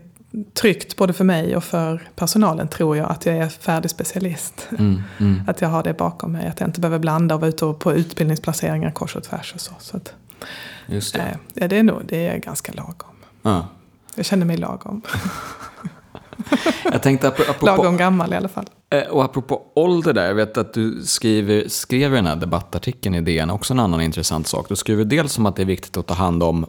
[0.53, 4.67] tryggt både för mig och för personalen tror jag att jag är färdig specialist.
[4.79, 5.01] Mm.
[5.17, 5.41] Mm.
[5.47, 7.93] Att jag har det bakom mig, att jag inte behöver blanda och vara ute på
[7.93, 9.73] utbildningsplaceringar kors och tvärs och så.
[9.79, 10.13] så att,
[10.88, 11.19] Just det.
[11.19, 13.15] eh, ja, det, är nog, det är ganska lagom.
[13.41, 13.67] Ja.
[14.15, 15.01] Jag känner mig lagom.
[16.83, 18.65] Jag tänkte apropå, apropå, Lagom gammal i alla fall.
[18.89, 23.15] eh, och apropå ålder där, jag vet att du skriver, skrev i den här debattartikeln
[23.15, 24.69] i DN också en annan intressant sak.
[24.69, 26.65] Du skriver dels om att det är viktigt att ta hand om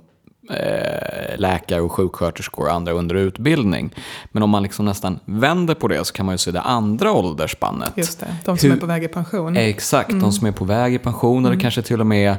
[1.37, 3.95] läkare och sjuksköterskor och andra under utbildning.
[4.33, 7.13] Men om man liksom nästan vänder på det så kan man ju se det andra
[7.13, 7.93] åldersspannet.
[7.97, 9.57] Just det, de som Hur- är på väg i pension.
[9.57, 12.37] Exakt, de som är på väg i pension eller kanske till och med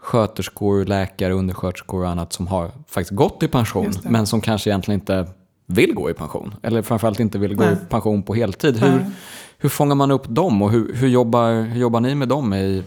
[0.00, 5.00] sköterskor, läkare, undersköterskor och annat som har faktiskt gått i pension men som kanske egentligen
[5.00, 5.26] inte
[5.66, 6.54] vill gå i pension.
[6.62, 7.72] Eller framförallt inte vill gå Nej.
[7.72, 8.76] i pension på heltid.
[8.76, 9.06] Hur.
[9.62, 12.82] Hur fångar man upp dem och hur, hur, jobbar, hur jobbar ni med dem i,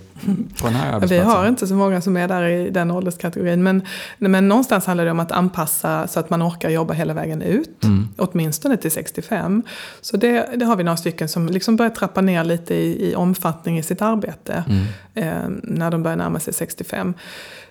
[0.61, 1.32] på den här Vi arbetsplatsen?
[1.32, 3.63] har inte så många som är där i den ålderskategorin.
[3.63, 3.82] Men,
[4.17, 7.84] men någonstans handlar det om att anpassa så att man orkar jobba hela vägen ut.
[7.84, 8.07] Mm.
[8.17, 9.63] Åtminstone till 65.
[10.01, 13.15] Så det, det har vi några stycken som liksom börjar trappa ner lite i, i
[13.15, 14.63] omfattning i sitt arbete.
[14.67, 14.86] Mm.
[15.13, 17.13] Eh, när de börjar närma sig 65.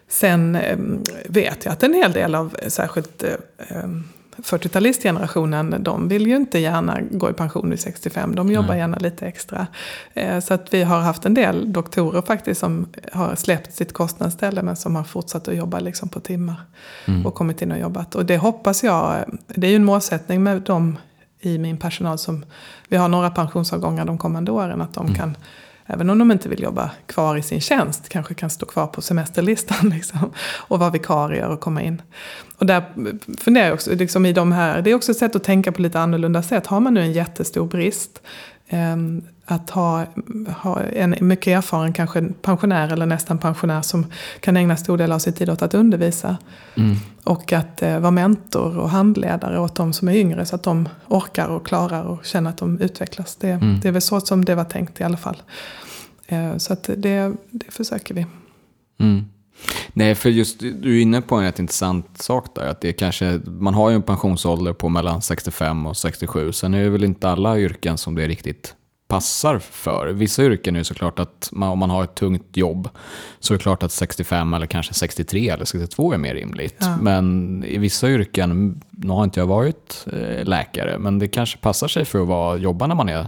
[0.08, 0.78] Sen eh,
[1.28, 3.30] vet jag att en hel del av särskilt eh,
[3.68, 3.88] eh,
[4.36, 8.34] 40-talistgenerationen, de vill ju inte gärna gå i pension vid 65.
[8.34, 8.78] De jobbar Nej.
[8.78, 9.66] gärna lite extra.
[10.14, 14.62] Eh, Så att vi har haft en del doktorer faktiskt som har släppt sitt kostnadsställe
[14.62, 16.56] men som har fortsatt att jobba liksom på timmar.
[17.06, 17.26] Mm.
[17.26, 18.14] Och kommit in och jobbat.
[18.14, 20.96] Och det hoppas jag, eh, det är ju en målsättning med dem
[21.40, 22.44] i min personal som,
[22.88, 25.36] vi har några pensionsavgångar de kommande åren, att de kan
[25.86, 29.02] Även om de inte vill jobba kvar i sin tjänst, kanske kan stå kvar på
[29.02, 32.02] semesterlistan liksom, och vara vikarier och komma in.
[32.56, 32.84] Och där
[33.38, 35.82] funderar jag också, liksom i de här, det är också ett sätt att tänka på
[35.82, 36.66] lite annorlunda sätt.
[36.66, 38.22] Har man nu en jättestor brist,
[38.68, 38.96] eh,
[39.46, 40.06] att ha,
[40.62, 44.06] ha en mycket erfaren kanske pensionär eller nästan pensionär som
[44.40, 46.36] kan ägna stor del av sin tid åt att undervisa.
[46.74, 46.96] Mm.
[47.24, 50.88] Och att eh, vara mentor och handledare åt de som är yngre så att de
[51.08, 53.36] orkar och klarar och känner att de utvecklas.
[53.36, 53.80] Det, Mm.
[53.80, 55.42] det är väl så som det var tänkt i alla fall.
[56.26, 58.26] Eh, så att det, det försöker vi.
[59.00, 59.24] Mm.
[59.92, 62.66] Nej, för just du är inne på en rätt intressant sak där.
[62.66, 66.52] Att det är kanske, man har ju en pensionsålder på mellan 65 och 67.
[66.52, 68.74] Sen är det väl inte alla yrken som det riktigt
[69.08, 70.06] passar för.
[70.06, 72.88] Vissa yrken är såklart att man, om man har ett tungt jobb
[73.40, 76.76] så är det klart att 65 eller kanske 63 eller 62 är mer rimligt.
[76.78, 76.96] Ja.
[77.00, 81.88] Men i vissa yrken, nu har inte jag varit eh, läkare, men det kanske passar
[81.88, 83.26] sig för att vara, jobba när man är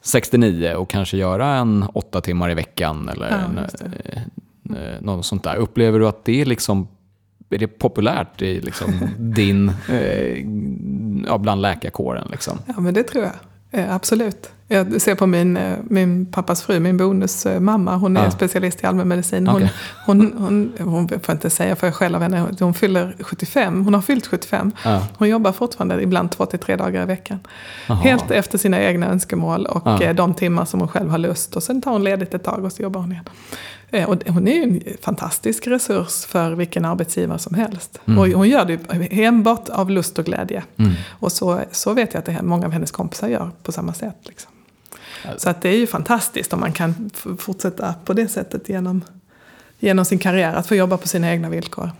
[0.00, 4.22] 69 och kanske göra en åtta timmar i veckan eller Ja, en, eh,
[4.82, 5.56] eh, något sånt där.
[5.56, 6.88] Upplever du att det är liksom
[7.50, 12.28] är det populärt i liksom din, eh, bland läkarkåren?
[12.30, 12.58] Liksom?
[12.66, 13.34] Ja men det tror jag.
[13.70, 14.50] Eh, absolut.
[14.70, 17.96] Jag ser på min, eh, min pappas fru, min bonusmamma.
[17.96, 18.30] Hon är Ja.
[18.30, 19.46] specialist i allmänmedicin.
[19.46, 19.72] Hon, Okej.
[20.06, 23.84] hon, hon, hon, får inte säga för jag själv av henne, hon fyller 75.
[23.84, 24.72] Hon har fyllt 75.
[24.84, 25.02] Ja.
[25.18, 27.38] Hon jobbar fortfarande ibland två till tre dagar i veckan.
[27.86, 27.96] Jaha.
[27.98, 30.02] Helt efter sina egna önskemål och Ja.
[30.02, 31.56] eh, de timmar som hon själv har lust.
[31.56, 33.24] Och sen tar hon ledigt ett tag och så jobbar hon igen.
[33.90, 38.00] Eh, Och hon är ju en fantastisk resurs för vilken arbetsgivare som helst.
[38.06, 38.18] Mm.
[38.18, 38.78] Och hon gör det
[39.10, 40.62] enbart av lust och glädje.
[40.76, 40.92] Mm.
[41.10, 43.92] Och så, så vet jag att det här, många av hennes kompisar gör på samma
[43.94, 44.16] sätt.
[44.22, 44.50] Liksom.
[45.36, 49.04] Så att det är ju fantastiskt om man kan fortsätta på det sättet genom,
[49.78, 50.54] genom sin karriär.
[50.54, 51.90] Att få jobba på sina egna villkor.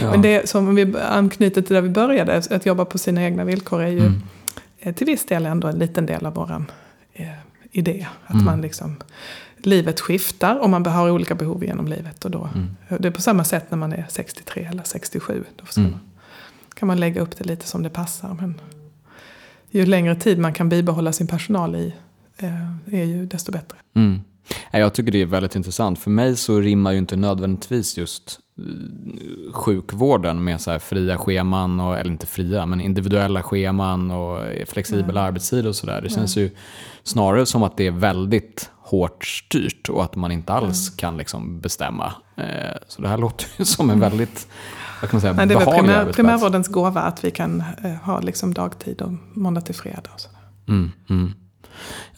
[0.00, 0.10] Ja.
[0.10, 3.44] Men det som om vi anknyter till där vi började, att jobba på sina egna
[3.44, 4.12] villkor är ju
[4.82, 4.94] Mm.
[4.94, 6.64] till viss del ändå en liten del av vår
[7.12, 7.26] eh,
[7.72, 8.06] i det.
[8.26, 8.44] Att mm.
[8.44, 8.96] man liksom,
[9.56, 12.24] livet skiftar och man har olika behov genom livet.
[12.24, 12.76] Och då, mm.
[12.98, 15.44] Det är på samma sätt när man är 63 eller 67.
[15.56, 15.90] Då mm.
[15.90, 16.00] man,
[16.74, 18.36] kan man lägga upp det lite som det passar.
[18.40, 18.60] Men
[19.70, 21.94] ju längre tid man kan bibehålla sin personal i
[22.90, 23.78] är ju desto bättre.
[23.94, 24.20] Mm.
[24.70, 25.98] Jag tycker det är väldigt intressant.
[25.98, 31.80] För mig så rimmar ju inte nödvändigtvis just eh, sjukvården med så här fria scheman,
[31.80, 35.16] och, eller inte fria, men individuella scheman och flexibel mm.
[35.16, 36.00] arbetstid och sådär.
[36.02, 36.48] Det känns mm.
[36.48, 36.56] ju
[37.02, 40.96] snarare som att det är väldigt hårt styrt och att man inte alls mm.
[40.96, 42.12] kan liksom bestämma.
[42.36, 44.48] Eh, så det här låter ju som en väldigt
[45.00, 47.92] vad kan man säga, Men Det är väl primär, primärvårdens gåva att vi kan eh,
[47.92, 50.10] ha liksom dagtid och måndag till fredag.
[50.14, 50.38] Och sådär.
[50.68, 51.32] Mm, mm.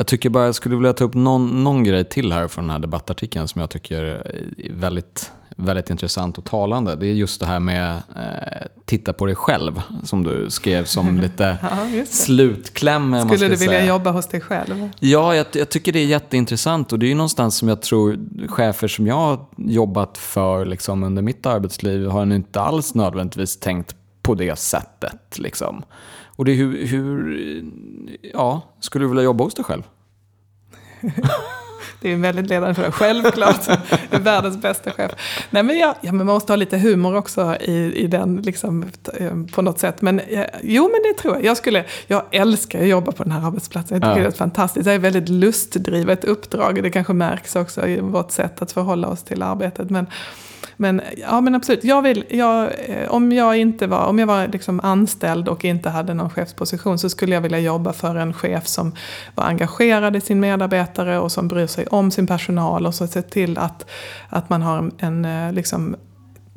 [0.05, 2.71] Jag tycker bara jag skulle vilja ta upp någon, någon grej till här från den
[2.71, 6.97] här debattartikeln som jag tycker är väldigt, väldigt intressant och talande.
[6.97, 11.19] Det är just det här med eh, titta på dig själv som du skrev som
[11.21, 13.21] lite ja, slutkläm.
[13.21, 13.87] Skulle du vilja säga.
[13.87, 14.91] jobba hos dig själv?
[15.01, 18.19] Ja, jag, jag, tycker det är jätteintressant och det är ju någonstans som jag tror
[18.49, 23.97] chefer som jag har jobbat för liksom, under mitt arbetsliv har inte alls nödvändigtvis tänkt
[24.23, 25.39] på det sättet.
[25.39, 25.85] Liksom.
[26.37, 27.65] Och det är hur, hur,
[28.33, 29.83] ja, skulle du vilja jobba hos dig själv?
[32.01, 32.93] det är en väldigt ledande fråga.
[32.93, 33.69] Självklart,
[34.11, 35.13] är världens bästa chef.
[35.51, 38.85] Nej, men, ja, ja, men man måste ha lite humor också i, i den, liksom,
[39.19, 40.03] eh, på något sätt.
[40.03, 41.45] Men ja, jo, men det tror jag.
[41.45, 44.01] Jag, skulle, jag älskar att jobba på den här arbetsplatsen.
[44.01, 44.31] Jag tycker ja.
[44.31, 44.85] det är fantastiskt.
[44.85, 46.83] Det är ett väldigt lustdrivet uppdrag.
[46.83, 49.91] Det kanske märks också i vårt sätt att förhålla oss till arbetet.
[49.91, 50.07] Men,
[50.77, 54.49] men, ja, men absolut, jag vill, jag, eh, om jag inte var, om jag var
[54.49, 58.67] liksom anställd och inte hade någon chefsposition så skulle jag vilja jobba för en chef
[58.67, 58.95] som
[59.35, 63.23] var engagerad i sin medarbetare och som bryr sig om sin personal och så ser
[63.23, 63.87] till att,
[64.29, 65.97] att man har en eh, liksom,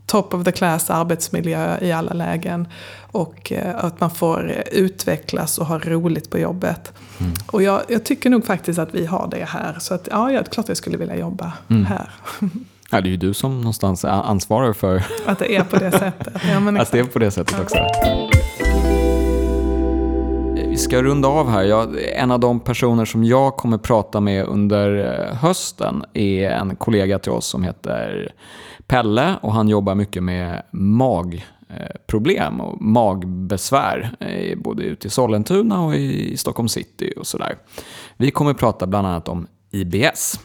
[0.05, 2.68] top of the class arbetsmiljö i alla lägen.
[3.11, 6.93] Och eh, att man får utvecklas och ha roligt på jobbet.
[7.20, 7.34] Mm.
[7.47, 9.80] Och jag, jag, tycker nog faktiskt att vi har det här.
[9.80, 11.86] Så att, ja, jag, klart jag skulle vilja jobba mm.
[11.86, 12.09] här.
[12.91, 16.33] Ja, det är ju du som någonstans ansvarar för att det är på det sättet.
[16.49, 17.77] Ja, att det är på det sättet också.
[20.77, 21.63] Vi ska runda av här.
[21.63, 26.75] Jag, en av de personer som jag kommer prata med under eh, hösten är en
[26.75, 28.31] kollega till oss som heter
[28.88, 35.95] Pelle och han jobbar mycket med magproblem och magbesvär eh, både ute i Sollentuna och
[35.95, 37.57] i Stockholm city och sådär.
[38.17, 40.39] Vi kommer prata bland annat om IBS.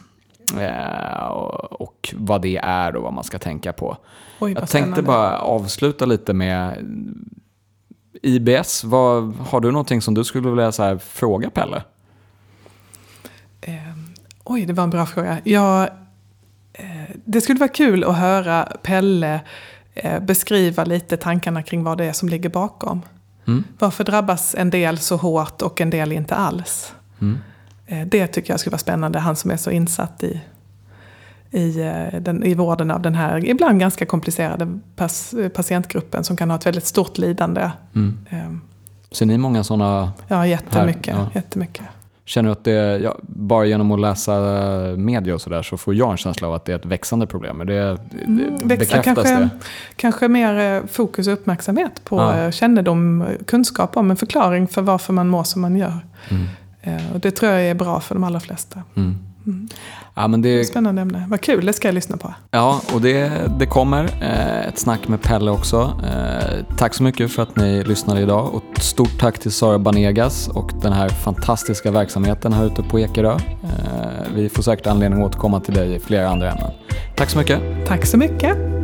[0.59, 1.27] Eh,
[1.71, 3.97] och vad det är och vad man ska tänka på.
[4.39, 6.77] Oj, jag tänkte bara avsluta lite med
[8.21, 8.83] IBS.
[8.83, 11.83] Vad, har du någonting som du skulle vilja så här, fråga Pelle?
[13.61, 13.73] Eh,
[14.43, 15.37] oj, det var en bra fråga.
[15.43, 15.81] Jag,
[16.73, 19.41] eh, det skulle vara kul att höra Pelle
[19.93, 23.01] eh, beskriva lite tankarna kring vad det är som ligger bakom.
[23.47, 23.63] Mm.
[23.79, 26.93] Varför drabbas en del så hårt och en del inte alls?
[27.21, 27.37] Mm.
[27.85, 30.41] Eh, det tycker jag skulle vara spännande, han som är så insatt i,
[31.51, 34.79] i, eh, den, i vården av den här ibland ganska komplicerade
[35.53, 37.71] patientgruppen som kan ha ett väldigt stort lidande.
[37.95, 38.17] Mm.
[38.29, 38.61] Ehm.
[39.11, 40.11] Ser ni många sådana?
[40.27, 41.15] Ja, jättemycket.
[41.15, 41.29] Ja.
[41.33, 41.85] jättemycket.
[42.25, 44.33] Känner du att det, ja, bara genom att läsa
[44.97, 47.61] media och sådär så får jag en känsla av att det är ett växande problem?
[47.61, 49.49] Är det, mm, bekräftas kanske, det?
[49.95, 52.51] Kanske mer eh, fokus och uppmärksamhet på ja.
[52.51, 55.99] kännedom, kunskap om en förklaring för varför man mår som man gör.
[56.29, 56.47] Mm.
[56.83, 58.83] Eh, och det tror jag är bra för de allra flesta.
[58.95, 59.17] Mm.
[59.47, 59.67] Mm.
[60.15, 60.65] Ja, men det...
[60.65, 61.25] Spännande ämne.
[61.29, 62.33] Vad kul, det ska jag lyssna på.
[62.51, 66.01] Ja, och det, det kommer eh, ett snack med Pelle också.
[66.03, 70.47] Eh, tack så mycket för att ni lyssnade idag och stort tack till Sara Banegas
[70.47, 73.37] och den här fantastiska verksamheten här ute på Ekerö.
[74.35, 76.71] vi får säkert anledning att återkomma till dig i flera andra ämnen.
[77.15, 77.59] Tack så mycket.
[77.87, 78.82] Tack så mycket.